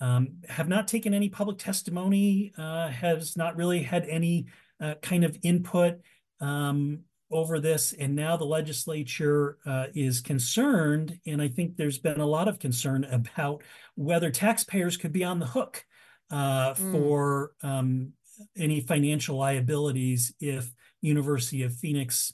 [0.02, 4.46] Um, have not taken any public testimony uh, has not really had any
[4.80, 6.00] uh, kind of input
[6.40, 7.00] um,
[7.32, 12.26] over this and now the legislature uh, is concerned and i think there's been a
[12.26, 13.64] lot of concern about
[13.96, 15.86] whether taxpayers could be on the hook
[16.32, 16.92] uh, mm.
[16.92, 18.12] for um,
[18.58, 22.34] any financial liabilities if university of phoenix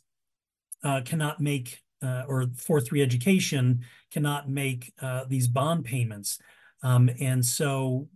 [0.83, 3.81] uh, cannot make uh, or 4-3 education
[4.11, 6.39] cannot make uh, these bond payments
[6.83, 8.07] um, and so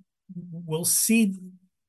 [0.52, 1.36] we'll see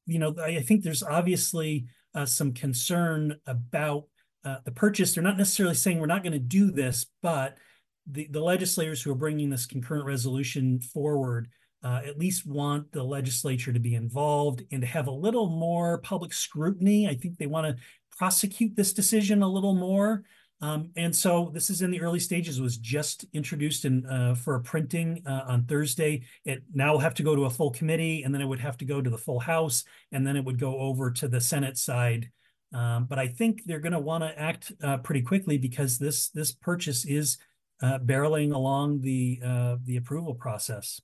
[0.07, 4.05] you know i think there's obviously uh, some concern about
[4.45, 5.15] uh, the purchase.
[5.15, 7.59] They're not necessarily saying we're not going to do this, but
[8.07, 11.49] the, the legislators who are bringing this concurrent resolution forward
[11.83, 15.99] uh, at least want the legislature to be involved and to have a little more
[15.99, 17.09] public scrutiny.
[17.09, 17.83] I think they want to
[18.17, 20.25] prosecute this decision a little more.
[20.63, 22.61] Um, and so this is in the early stages.
[22.61, 26.23] Was just introduced in uh, for a printing uh, on Thursday.
[26.45, 28.77] It now will have to go to a full committee, and then it would have
[28.79, 31.79] to go to the full House, and then it would go over to the Senate
[31.79, 32.31] side
[32.73, 36.29] um, but I think they're going to want to act uh, pretty quickly because this
[36.29, 37.39] this purchase is
[37.83, 41.01] uh, barreling along the uh, the approval process.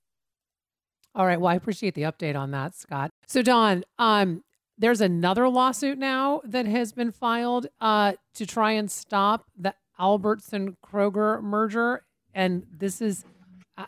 [1.14, 1.40] All right.
[1.40, 3.10] Well, I appreciate the update on that, Scott.
[3.26, 4.44] So, Don, um,
[4.78, 10.76] there's another lawsuit now that has been filed uh, to try and stop the Albertson
[10.84, 12.02] Kroger merger,
[12.34, 13.24] and this is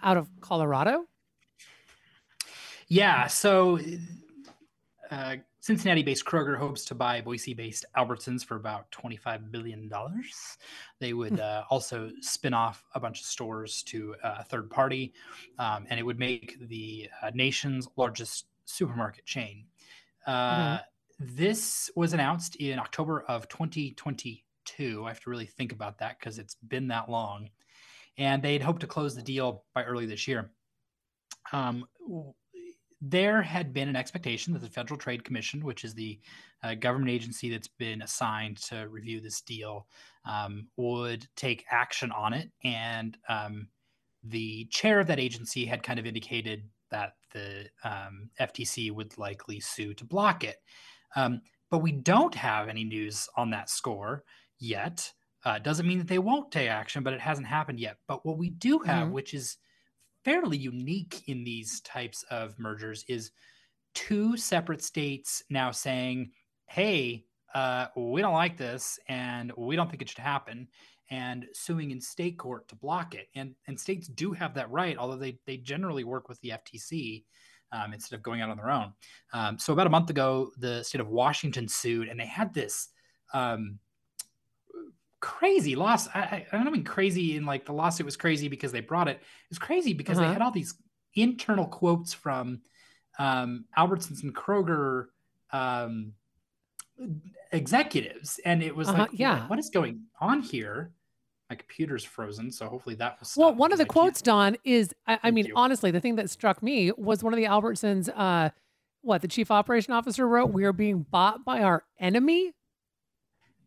[0.02, 1.04] out of Colorado.
[2.88, 3.26] Yeah.
[3.28, 3.78] So.
[5.10, 9.90] Uh, Cincinnati based Kroger hopes to buy Boise based Albertsons for about $25 billion.
[11.00, 11.40] They would hmm.
[11.40, 15.12] uh, also spin off a bunch of stores to a third party,
[15.58, 19.64] um, and it would make the uh, nation's largest supermarket chain.
[20.26, 20.84] Uh, mm-hmm.
[21.20, 25.04] This was announced in October of 2022.
[25.04, 27.50] I have to really think about that because it's been that long.
[28.16, 30.50] And they'd hoped to close the deal by early this year.
[31.52, 31.86] Um,
[33.00, 36.18] there had been an expectation that the Federal Trade Commission, which is the
[36.62, 39.86] uh, government agency that's been assigned to review this deal,
[40.24, 42.50] um, would take action on it.
[42.64, 43.68] And um,
[44.24, 49.60] the chair of that agency had kind of indicated that the um, FTC would likely
[49.60, 50.56] sue to block it.
[51.14, 54.24] Um, but we don't have any news on that score
[54.58, 55.12] yet.
[55.44, 57.98] Uh, doesn't mean that they won't take action, but it hasn't happened yet.
[58.08, 59.12] But what we do have, mm-hmm.
[59.12, 59.58] which is
[60.28, 63.30] fairly unique in these types of mergers is
[63.94, 66.30] two separate states now saying,
[66.66, 70.68] hey, uh, we don't like this and we don't think it should happen,
[71.10, 73.28] and suing in state court to block it.
[73.34, 77.24] And, and states do have that right, although they, they generally work with the FTC.
[77.70, 78.94] Um, instead of going out on their own.
[79.34, 82.88] Um, so about a month ago, the state of Washington sued, and they had this
[83.34, 83.78] um,
[85.20, 86.08] crazy loss.
[86.08, 89.16] I, I don't mean crazy in like the lawsuit was crazy because they brought it.
[89.16, 90.26] It was crazy because uh-huh.
[90.26, 90.74] they had all these
[91.14, 92.60] internal quotes from
[93.18, 95.06] um, Albertsons and Kroger
[95.50, 96.12] um,
[97.52, 99.02] executives, and it was uh-huh.
[99.02, 100.92] like, yeah, what is going on here?
[101.50, 103.34] My computer's frozen, so hopefully that was.
[103.36, 105.54] Well, one of the quotes, Don, is I, I mean, you.
[105.56, 108.10] honestly, the thing that struck me was one of the Albertsons.
[108.14, 108.50] Uh,
[109.00, 112.52] what the chief operation officer wrote: "We are being bought by our enemy."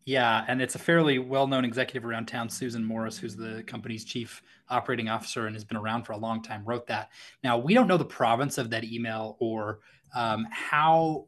[0.04, 4.42] Yeah, and it's a fairly well-known executive around town, Susan Morris, who's the company's chief
[4.68, 7.10] operating officer and has been around for a long time, wrote that.
[7.44, 9.80] Now we don't know the province of that email or
[10.14, 11.26] um, how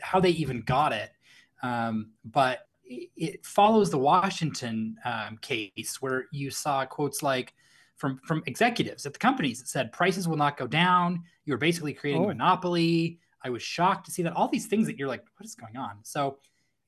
[0.00, 1.12] how they even got it,
[1.62, 7.54] um, but it follows the Washington um, case where you saw quotes like
[7.96, 11.22] from from executives at the companies that said prices will not go down.
[11.44, 12.26] You're basically creating oh.
[12.26, 13.18] a monopoly.
[13.42, 15.76] I was shocked to see that all these things that you're like, what is going
[15.76, 15.98] on?
[16.02, 16.38] So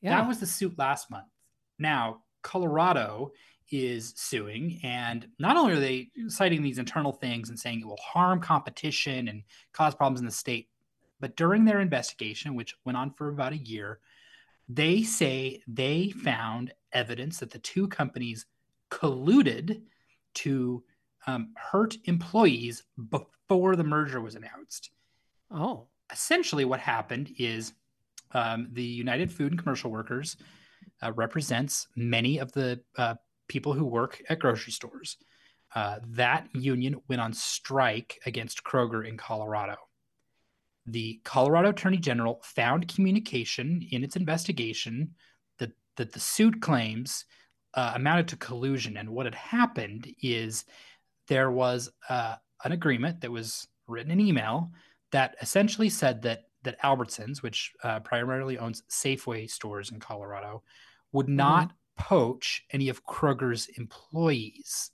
[0.07, 0.21] yeah.
[0.21, 1.27] that was the suit last month.
[1.79, 3.33] Now Colorado
[3.71, 7.99] is suing, and not only are they citing these internal things and saying it will
[8.03, 9.42] harm competition and
[9.73, 10.69] cause problems in the state,
[11.19, 13.99] but during their investigation, which went on for about a year,
[14.69, 18.47] they say they found evidence that the two companies
[18.90, 19.83] colluded
[20.35, 20.85] to
[21.27, 24.90] um, hurt employees before the merger was announced.
[25.51, 25.87] Oh.
[26.12, 27.73] Essentially, what happened is
[28.33, 30.37] um, the United Food and Commercial Workers
[31.03, 33.15] uh, represents many of the uh,
[33.49, 35.17] people who work at grocery stores.
[35.75, 39.77] Uh, that union went on strike against Kroger in Colorado
[40.87, 45.15] the Colorado Attorney General found communication in its investigation
[45.59, 47.25] that, that the suit claims
[47.75, 48.97] uh, amounted to collusion.
[48.97, 50.65] And what had happened is
[51.29, 54.71] there was uh, an agreement that was written in email
[55.12, 60.62] that essentially said that that Albertsons, which uh, primarily owns Safeway stores in Colorado,
[61.12, 61.37] would mm-hmm.
[61.37, 64.90] not poach any of Kroger's employees.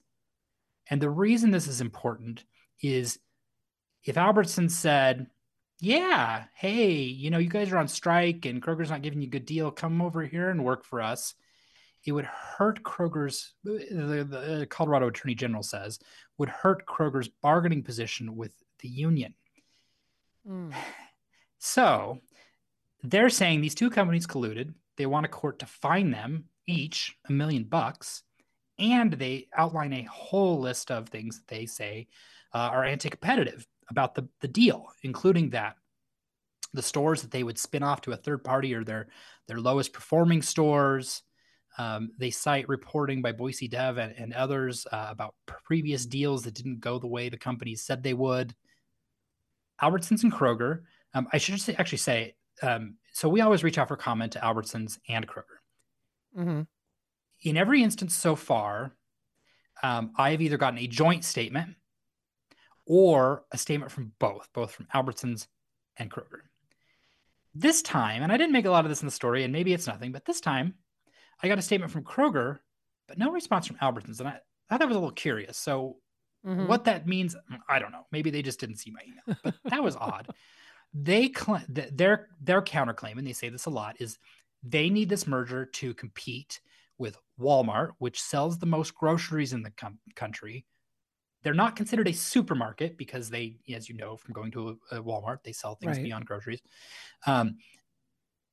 [0.88, 2.44] And the reason this is important
[2.80, 3.18] is
[4.04, 5.26] if Albertsons said,
[5.80, 9.30] yeah, hey, you know, you guys are on strike and Kroger's not giving you a
[9.30, 9.70] good deal.
[9.70, 11.34] Come over here and work for us.
[12.04, 15.98] It would hurt Kroger's, the, the Colorado Attorney General says,
[16.38, 19.34] would hurt Kroger's bargaining position with the union.
[20.48, 20.72] Mm.
[21.64, 22.18] So
[23.04, 24.74] they're saying these two companies colluded.
[24.96, 28.24] They want a court to fine them each a million bucks.
[28.80, 32.08] And they outline a whole list of things that they say
[32.52, 35.76] uh, are anti competitive about the, the deal, including that
[36.74, 39.06] the stores that they would spin off to a third party are their
[39.46, 41.22] their lowest performing stores.
[41.78, 46.54] Um, they cite reporting by Boise Dev and, and others uh, about previous deals that
[46.54, 48.52] didn't go the way the companies said they would.
[49.80, 50.80] Albertsons and Kroger.
[51.14, 54.38] Um, I should say, actually say, um, so we always reach out for comment to
[54.40, 55.58] Albertsons and Kroger.
[56.38, 56.62] Mm-hmm.
[57.42, 58.92] In every instance so far,
[59.82, 61.74] um, I have either gotten a joint statement
[62.86, 65.46] or a statement from both, both from Albertsons
[65.96, 66.42] and Kroger.
[67.54, 69.72] This time, and I didn't make a lot of this in the story, and maybe
[69.72, 70.74] it's nothing, but this time
[71.42, 72.60] I got a statement from Kroger,
[73.08, 74.20] but no response from Albertsons.
[74.20, 74.38] And I,
[74.70, 75.58] I thought I was a little curious.
[75.58, 75.96] So,
[76.46, 76.66] mm-hmm.
[76.66, 77.36] what that means,
[77.68, 78.06] I don't know.
[78.10, 80.28] Maybe they just didn't see my email, but that was odd.
[80.94, 84.18] They cl- their their counterclaim, and they say this a lot, is
[84.62, 86.60] they need this merger to compete
[86.98, 90.64] with Walmart, which sells the most groceries in the com- country,
[91.42, 95.02] they're not considered a supermarket because they, as you know from going to a, a
[95.02, 96.04] Walmart, they sell things right.
[96.04, 96.60] beyond groceries.
[97.26, 97.56] Um,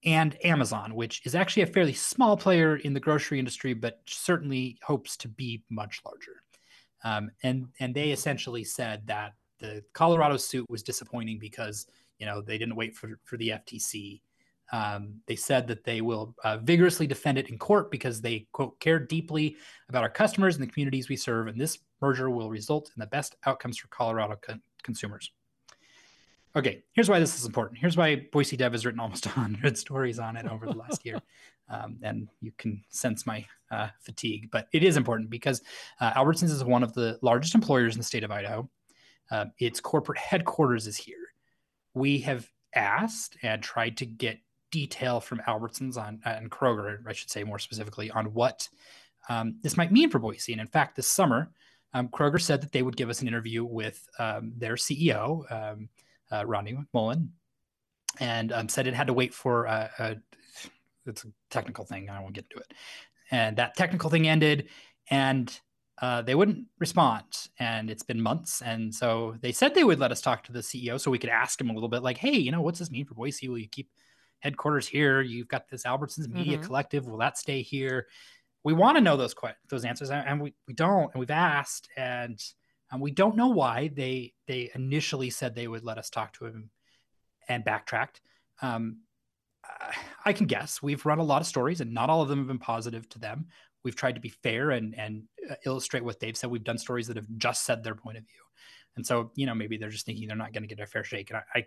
[0.05, 4.77] and Amazon, which is actually a fairly small player in the grocery industry, but certainly
[4.81, 6.41] hopes to be much larger.
[7.03, 11.85] Um, and and they essentially said that the Colorado suit was disappointing because
[12.19, 14.21] you know they didn't wait for for the FTC.
[14.71, 18.79] Um, they said that they will uh, vigorously defend it in court because they quote
[18.79, 19.55] care deeply
[19.89, 23.07] about our customers and the communities we serve, and this merger will result in the
[23.07, 25.31] best outcomes for Colorado con- consumers.
[26.55, 27.79] Okay, here's why this is important.
[27.79, 31.19] Here's why Boise Dev has written almost 100 stories on it over the last year.
[31.71, 35.61] Um, and you can sense my uh, fatigue, but it is important because
[35.99, 38.67] uh, Albertsons is one of the largest employers in the state of Idaho.
[39.29, 41.28] Uh, its corporate headquarters is here.
[41.93, 44.39] We have asked and tried to get
[44.71, 48.69] detail from Albertsons on and Kroger, I should say more specifically, on what
[49.27, 50.51] um, this might mean for Boise.
[50.51, 51.51] And in fact, this summer,
[51.93, 55.89] um, Kroger said that they would give us an interview with um, their CEO, um,
[56.31, 57.29] uh, Rodney McMullen,
[58.19, 60.15] and um, said it had to wait for a, a,
[61.05, 62.09] it's a technical thing.
[62.09, 62.73] I won't get into it.
[63.31, 64.69] And that technical thing ended,
[65.09, 65.59] and
[66.01, 67.25] uh, they wouldn't respond.
[67.59, 68.61] And it's been months.
[68.61, 71.29] And so they said they would let us talk to the CEO so we could
[71.29, 73.49] ask him a little bit like, hey, you know, what's this mean for Boise?
[73.49, 73.89] Will you keep
[74.39, 75.21] headquarters here?
[75.21, 76.65] You've got this Albertsons Media mm-hmm.
[76.65, 77.05] Collective.
[77.05, 78.07] Will that stay here?
[78.63, 79.35] we want to know those
[79.69, 82.39] those answers and we, we don't and we've asked and
[82.91, 86.45] and we don't know why they they initially said they would let us talk to
[86.45, 86.69] him
[87.47, 88.21] and backtracked
[88.61, 88.97] um,
[90.25, 92.47] i can guess we've run a lot of stories and not all of them have
[92.47, 93.47] been positive to them
[93.83, 97.07] we've tried to be fair and and uh, illustrate what they've said we've done stories
[97.07, 98.41] that have just said their point of view
[98.95, 101.03] and so you know maybe they're just thinking they're not going to get a fair
[101.03, 101.65] shake and I, I,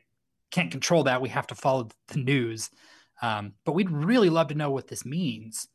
[0.50, 2.68] can't control that we have to follow the news
[3.22, 5.68] um, but we'd really love to know what this means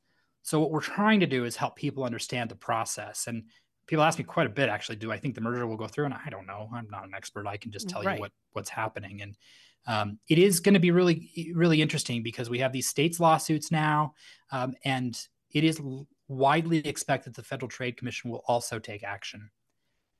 [0.47, 3.27] So what we're trying to do is help people understand the process.
[3.27, 3.43] And
[3.85, 6.05] people ask me quite a bit actually, do I think the merger will go through?
[6.05, 6.69] And I don't know.
[6.73, 7.45] I'm not an expert.
[7.45, 8.15] I can just tell right.
[8.15, 9.21] you what what's happening.
[9.21, 9.37] And
[9.87, 13.71] um, it is going to be really, really interesting because we have these states lawsuits
[13.71, 14.13] now,
[14.51, 15.19] um, and
[15.51, 15.81] it is
[16.27, 19.49] widely expected the Federal Trade Commission will also take action.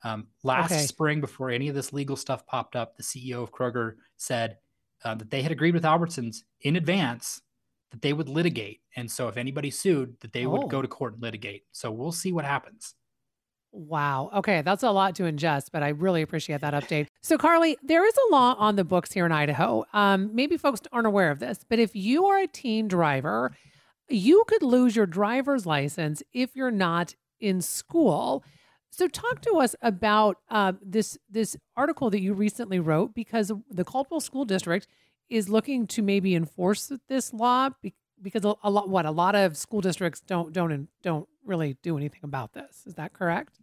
[0.04, 0.82] Um, last okay.
[0.82, 4.58] spring, before any of this legal stuff popped up, the CEO of Kroger said
[5.04, 7.42] uh, that they had agreed with Albertsons in advance
[7.90, 10.50] that they would litigate, and so if anybody sued, that they oh.
[10.50, 10.82] would go oh.
[10.82, 11.64] to court and litigate.
[11.72, 12.94] So we'll see what happens.
[13.70, 14.30] Wow.
[14.34, 17.08] Okay, that's a lot to ingest, but I really appreciate that update.
[17.20, 19.84] So, Carly, there is a law on the books here in Idaho.
[19.92, 23.52] Um, maybe folks aren't aware of this, but if you are a teen driver,
[24.08, 28.44] you could lose your driver's license if you're not in school.
[28.90, 33.84] So, talk to us about uh, this this article that you recently wrote because the
[33.84, 34.86] Caldwell School District
[35.28, 37.70] is looking to maybe enforce this law
[38.22, 42.20] because a, lot what a lot of school districts don't don't don't really do anything
[42.24, 42.84] about this.
[42.86, 43.60] Is that correct?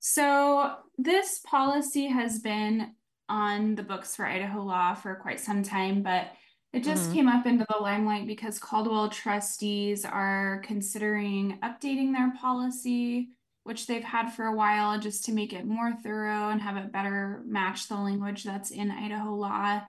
[0.00, 2.92] So this policy has been
[3.28, 6.32] on the books for Idaho law for quite some time, but
[6.74, 7.14] it just mm-hmm.
[7.14, 13.28] came up into the limelight because Caldwell trustees are considering updating their policy,
[13.62, 16.90] which they've had for a while, just to make it more thorough and have it
[16.90, 19.82] better match the language that's in Idaho law.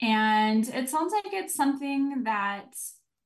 [0.00, 2.74] And it sounds like it's something that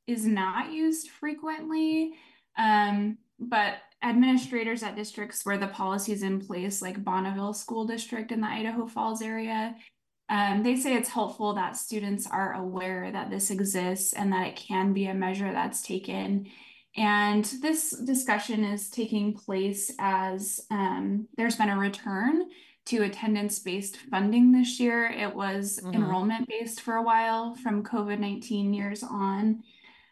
[0.09, 2.14] is not used frequently.
[2.57, 8.32] Um, but administrators at districts where the policy is in place, like Bonneville School District
[8.32, 9.76] in the Idaho Falls area,
[10.29, 14.57] um, they say it's helpful that students are aware that this exists and that it
[14.57, 16.47] can be a measure that's taken.
[16.97, 22.45] And this discussion is taking place as um, there's been a return
[22.87, 25.07] to attendance based funding this year.
[25.07, 25.95] It was mm-hmm.
[25.95, 29.62] enrollment based for a while from COVID 19 years on.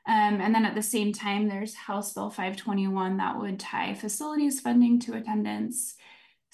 [0.08, 4.60] Um, and then at the same time, there's House Bill 521 that would tie facilities
[4.60, 5.96] funding to attendance.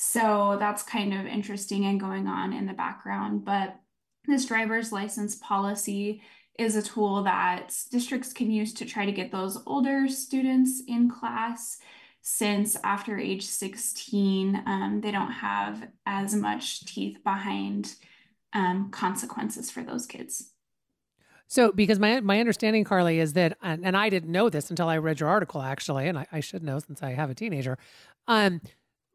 [0.04, 3.44] So that's kind of interesting and going on in the background.
[3.44, 3.76] But
[4.26, 6.22] this driver's license policy
[6.58, 11.08] is a tool that districts can use to try to get those older students in
[11.08, 11.78] class
[12.20, 17.94] since after age 16, um, they don't have as much teeth behind
[18.52, 20.50] um, consequences for those kids.
[21.46, 24.88] So, because my my understanding, Carly, is that, and, and I didn't know this until
[24.88, 27.76] I read your article, actually, and I, I should know since I have a teenager.
[28.26, 28.60] Um,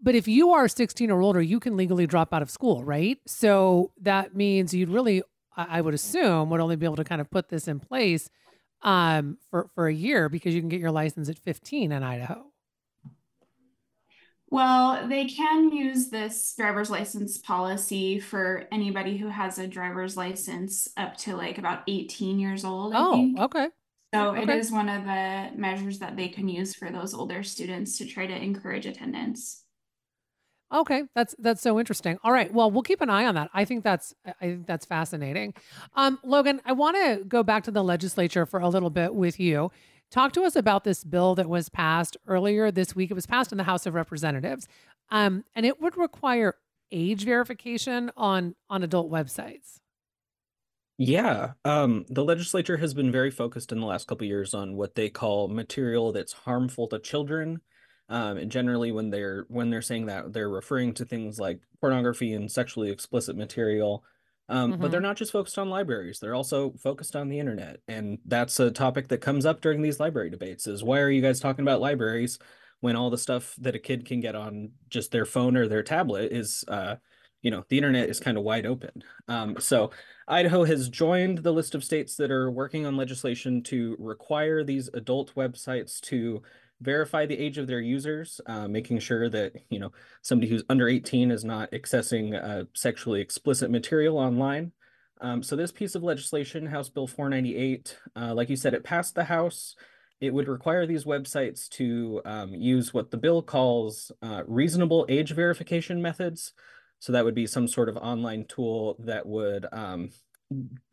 [0.02, 3.18] but if you are 16 or older, you can legally drop out of school, right?
[3.26, 5.24] So that means you'd really,
[5.56, 8.30] I would assume, would only be able to kind of put this in place
[8.84, 12.45] um, for for a year because you can get your license at 15 in Idaho.
[14.50, 20.88] Well, they can use this driver's license policy for anybody who has a driver's license
[20.95, 22.93] up to like about 18 years old.
[22.93, 23.39] I oh, think.
[23.39, 23.68] okay.
[24.14, 24.43] So okay.
[24.43, 28.06] it is one of the measures that they can use for those older students to
[28.06, 29.66] try to encourage attendance.
[30.74, 32.18] Okay, that's that's so interesting.
[32.24, 33.49] All right, well, we'll keep an eye on that.
[33.53, 35.53] I think that's I think that's fascinating.
[35.95, 39.39] Um, Logan, I want to go back to the legislature for a little bit with
[39.39, 39.72] you.
[40.11, 43.11] Talk to us about this bill that was passed earlier this week.
[43.11, 44.68] It was passed in the House of Representatives,
[45.09, 46.55] um, and it would require
[46.91, 49.80] age verification on on adult websites.
[50.97, 54.95] Yeah, um, the legislature has been very focused in the last couple years on what
[54.95, 57.61] they call material that's harmful to children.
[58.10, 62.34] Um, and generally, when they're when they're saying that, they're referring to things like pornography
[62.34, 64.03] and sexually explicit material.
[64.49, 64.82] Um, mm-hmm.
[64.82, 68.60] But they're not just focused on libraries; they're also focused on the internet, and that's
[68.60, 70.68] a topic that comes up during these library debates.
[70.68, 72.39] Is why are you guys talking about libraries
[72.80, 75.84] when all the stuff that a kid can get on just their phone or their
[75.84, 76.95] tablet is, uh,
[77.41, 79.03] you know, the internet is kind of wide open.
[79.28, 79.91] Um, so
[80.28, 84.89] Idaho has joined the list of states that are working on legislation to require these
[84.93, 86.41] adult websites to
[86.82, 90.88] verify the age of their users, uh, making sure that you know somebody who's under
[90.88, 94.72] 18 is not accessing uh, sexually explicit material online.
[95.20, 99.16] Um, so this piece of legislation, House Bill 498, uh, like you said, it passed
[99.16, 99.76] the House.
[100.20, 105.32] It would require these websites to um, use what the bill calls uh, reasonable age
[105.32, 106.54] verification methods.
[107.00, 110.10] So that would be some sort of online tool that would um,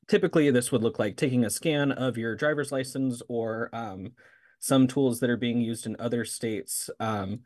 [0.08, 4.12] typically this would look like taking a scan of your driver's license or um,
[4.64, 7.40] some tools that are being used in other states um,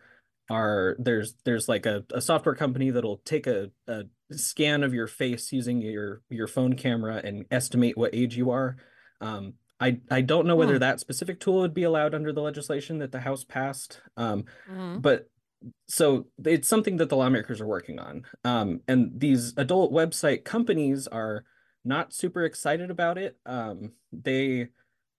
[0.48, 5.08] are there's there's like a, a software company that'll take a, a scan of your
[5.08, 8.76] face using your your phone camera and estimate what age you are.
[9.20, 10.78] Um, I I don't know whether hmm.
[10.78, 14.98] that specific tool would be allowed under the legislation that the House passed, um, mm-hmm.
[15.00, 15.28] but
[15.88, 18.22] so it's something that the lawmakers are working on.
[18.44, 21.42] Um, and these adult website companies are
[21.84, 23.36] not super excited about it.
[23.44, 24.68] Um, they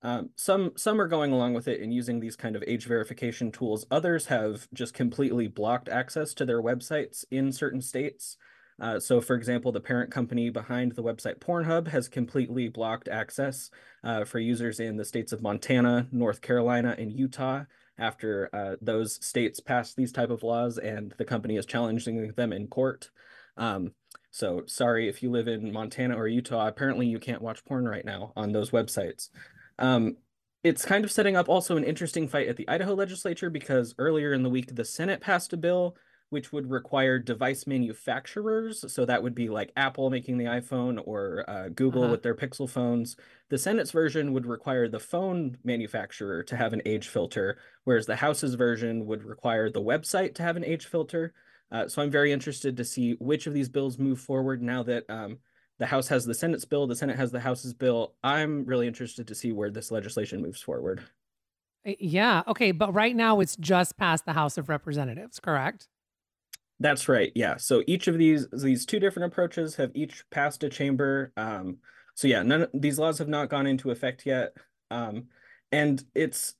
[0.01, 3.51] Um, some some are going along with it and using these kind of age verification
[3.51, 3.85] tools.
[3.91, 8.37] Others have just completely blocked access to their websites in certain states.
[8.79, 13.69] Uh, so, for example, the parent company behind the website Pornhub has completely blocked access
[14.03, 17.63] uh, for users in the states of Montana, North Carolina, and Utah
[17.97, 22.53] after uh, those states passed these type of laws, and the company is challenging them
[22.53, 23.09] in court.
[23.57, 23.91] Um,
[24.31, 26.67] so, sorry if you live in Montana or Utah.
[26.67, 29.29] Apparently, you can't watch porn right now on those websites.
[29.79, 30.17] Um,
[30.63, 34.33] it's kind of setting up also an interesting fight at the Idaho legislature because earlier
[34.33, 35.95] in the week, the Senate passed a bill
[36.29, 38.85] which would require device manufacturers.
[38.91, 42.11] So that would be like Apple making the iPhone or uh, Google uh-huh.
[42.11, 43.15] with their Pixel phones.
[43.49, 48.15] The Senate's version would require the phone manufacturer to have an age filter, whereas the
[48.15, 51.33] House's version would require the website to have an age filter.
[51.71, 55.09] Uh, so I'm very interested to see which of these bills move forward now that
[55.09, 55.39] um,
[55.79, 58.13] the House has the Senate's bill, the Senate has the House's bill.
[58.23, 61.01] I'm really interested to see where this legislation moves forward.
[61.85, 62.43] Yeah.
[62.47, 62.71] Okay.
[62.71, 65.87] But right now it's just past the House of Representatives, correct?
[66.81, 67.31] That's right.
[67.33, 67.57] Yeah.
[67.57, 71.31] So each of these these two different approaches have each passed a chamber.
[71.37, 71.77] Um,
[72.13, 74.55] so yeah, none of these laws have not gone into effect yet.
[74.91, 75.27] Um,
[75.71, 76.55] and it's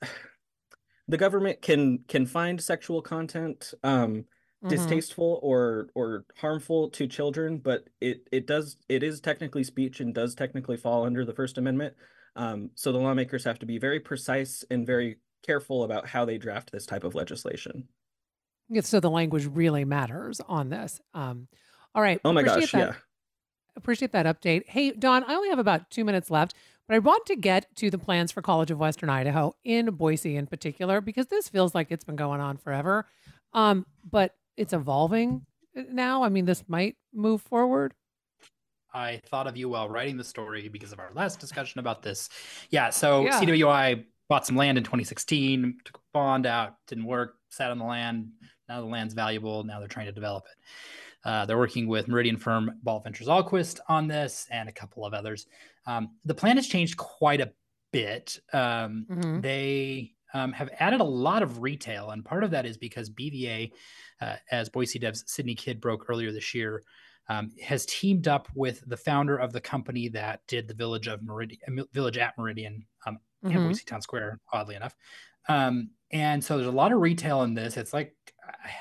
[1.10, 4.26] the government can can find sexual content um,
[4.64, 4.70] mm-hmm.
[4.70, 10.14] distasteful or or harmful to children, but it it does it is technically speech and
[10.14, 11.94] does technically fall under the First Amendment.
[12.36, 16.38] Um, so the lawmakers have to be very precise and very careful about how they
[16.38, 17.88] draft this type of legislation.
[18.82, 21.02] So the language really matters on this.
[21.14, 21.48] Um,
[21.96, 22.22] all right.
[22.24, 22.78] Oh my gosh, that.
[22.78, 22.94] yeah.
[23.76, 24.68] Appreciate that update.
[24.68, 26.54] Hey, Don, I only have about two minutes left,
[26.88, 30.36] but I want to get to the plans for College of Western Idaho in Boise
[30.36, 33.08] in particular, because this feels like it's been going on forever.
[33.54, 36.24] Um, but it's evolving now.
[36.24, 37.94] I mean, this might move forward.
[38.94, 42.30] I thought of you while writing the story because of our last discussion about this.
[42.70, 43.40] Yeah, so yeah.
[43.40, 47.86] CWI bought some land in 2016, took a bond out, didn't work, sat on the
[47.86, 48.30] land,
[48.68, 49.64] now the land's valuable.
[49.64, 51.28] Now they're trying to develop it.
[51.28, 55.14] Uh, they're working with Meridian firm Ball Ventures Ahlquist on this and a couple of
[55.14, 55.48] others.
[55.86, 57.52] Um, the plan has changed quite a
[57.92, 58.40] bit.
[58.54, 59.42] Um, mm-hmm.
[59.42, 63.72] They um, have added a lot of retail, and part of that is because BVA,
[64.22, 66.84] uh, as Boise Dev's Sydney Kidd broke earlier this year,
[67.30, 71.22] um, has teamed up with the founder of the company that did the village of
[71.22, 73.56] Meridian, Village at Meridian um, mm-hmm.
[73.56, 74.96] in Boise Town Square, oddly enough.
[75.48, 77.78] Um, and so there's a lot of retail in this.
[77.78, 78.16] It's like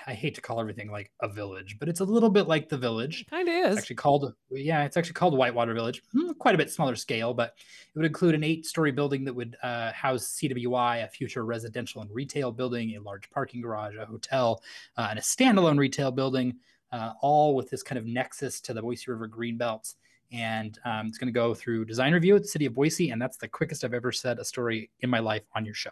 [0.06, 2.76] I, hate to call everything like a village, but it's a little bit like the
[2.76, 3.26] village.
[3.28, 3.72] Kind of is.
[3.72, 6.02] It's actually called yeah, it's actually called Whitewater Village.
[6.12, 7.54] Hmm, quite a bit smaller scale, but
[7.94, 12.10] it would include an eight-story building that would uh, house CWI, a future residential and
[12.10, 14.62] retail building, a large parking garage, a hotel,
[14.96, 16.56] uh, and a standalone retail building,
[16.92, 19.96] uh, all with this kind of nexus to the Boise River green belts.
[20.30, 23.20] And um, it's going to go through design review at the city of Boise, and
[23.20, 25.90] that's the quickest I've ever said a story in my life on your show.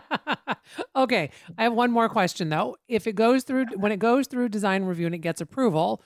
[0.96, 2.76] okay, I have one more question though.
[2.88, 6.02] If it goes through when it goes through design review and it gets approval,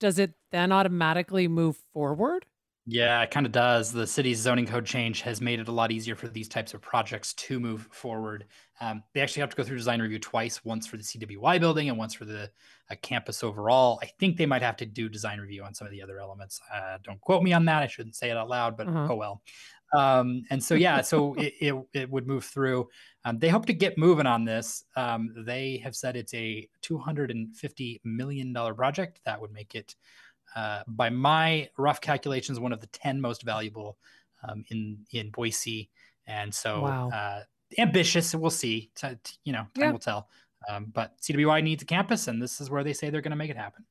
[0.00, 2.46] does it then automatically move forward?
[2.86, 3.92] Yeah, it kind of does.
[3.92, 6.82] The city's zoning code change has made it a lot easier for these types of
[6.82, 8.44] projects to move forward.
[8.78, 11.88] Um, they actually have to go through design review twice, once for the CWY building
[11.88, 12.50] and once for the
[12.90, 13.98] uh, campus overall.
[14.02, 16.60] I think they might have to do design review on some of the other elements.
[16.72, 17.82] Uh, don't quote me on that.
[17.82, 19.08] I shouldn't say it out loud, but uh-huh.
[19.10, 19.42] oh well.
[19.94, 22.88] Um, and so, yeah, so it, it, it, would move through.
[23.24, 24.84] Um, they hope to get moving on this.
[24.96, 29.20] Um, they have said it's a $250 million project.
[29.24, 29.94] That would make it,
[30.56, 33.96] uh, by my rough calculations, one of the 10 most valuable
[34.48, 35.90] um, in, in Boise.
[36.26, 37.10] And so, wow.
[37.10, 37.40] uh,
[37.78, 38.90] ambitious, we'll see.
[38.94, 39.92] T- t- you know, time yeah.
[39.92, 40.28] will tell.
[40.68, 43.36] Um, but CWI needs a campus, and this is where they say they're going to
[43.36, 43.84] make it happen.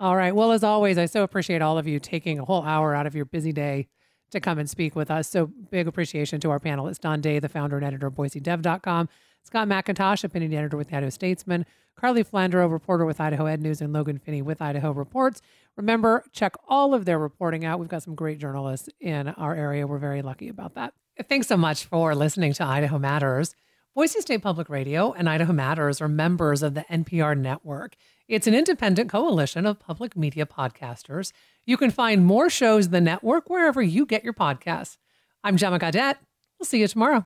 [0.00, 0.34] All right.
[0.34, 3.14] Well, as always, I so appreciate all of you taking a whole hour out of
[3.14, 3.88] your busy day
[4.34, 5.28] to come and speak with us.
[5.28, 9.08] So big appreciation to our panelists, Don Day, the founder and editor of BoiseDev.com,
[9.42, 11.66] Scott McIntosh, opinion editor with the Idaho Statesman,
[11.96, 15.40] Carly Flandro, reporter with Idaho Ed News, and Logan Finney with Idaho Reports.
[15.76, 17.78] Remember, check all of their reporting out.
[17.78, 19.86] We've got some great journalists in our area.
[19.86, 20.92] We're very lucky about that.
[21.28, 23.54] Thanks so much for listening to Idaho Matters.
[23.94, 27.94] Boise State Public Radio and Idaho Matters are members of the NPR network.
[28.26, 31.30] It's an independent coalition of public media podcasters.
[31.66, 34.98] You can find more shows in the network wherever you get your podcasts.
[35.42, 36.16] I'm Gemma Gaudette.
[36.58, 37.24] We'll see you tomorrow.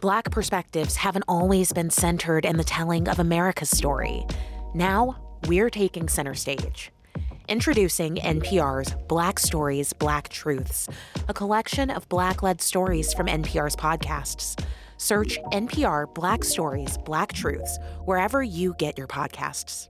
[0.00, 4.26] Black perspectives haven't always been centered in the telling of America's story.
[4.74, 6.90] Now, we're taking center stage.
[7.48, 10.88] Introducing NPR's Black Stories, Black Truths,
[11.28, 14.60] a collection of Black led stories from NPR's podcasts.
[14.96, 19.88] Search NPR Black Stories, Black Truths wherever you get your podcasts.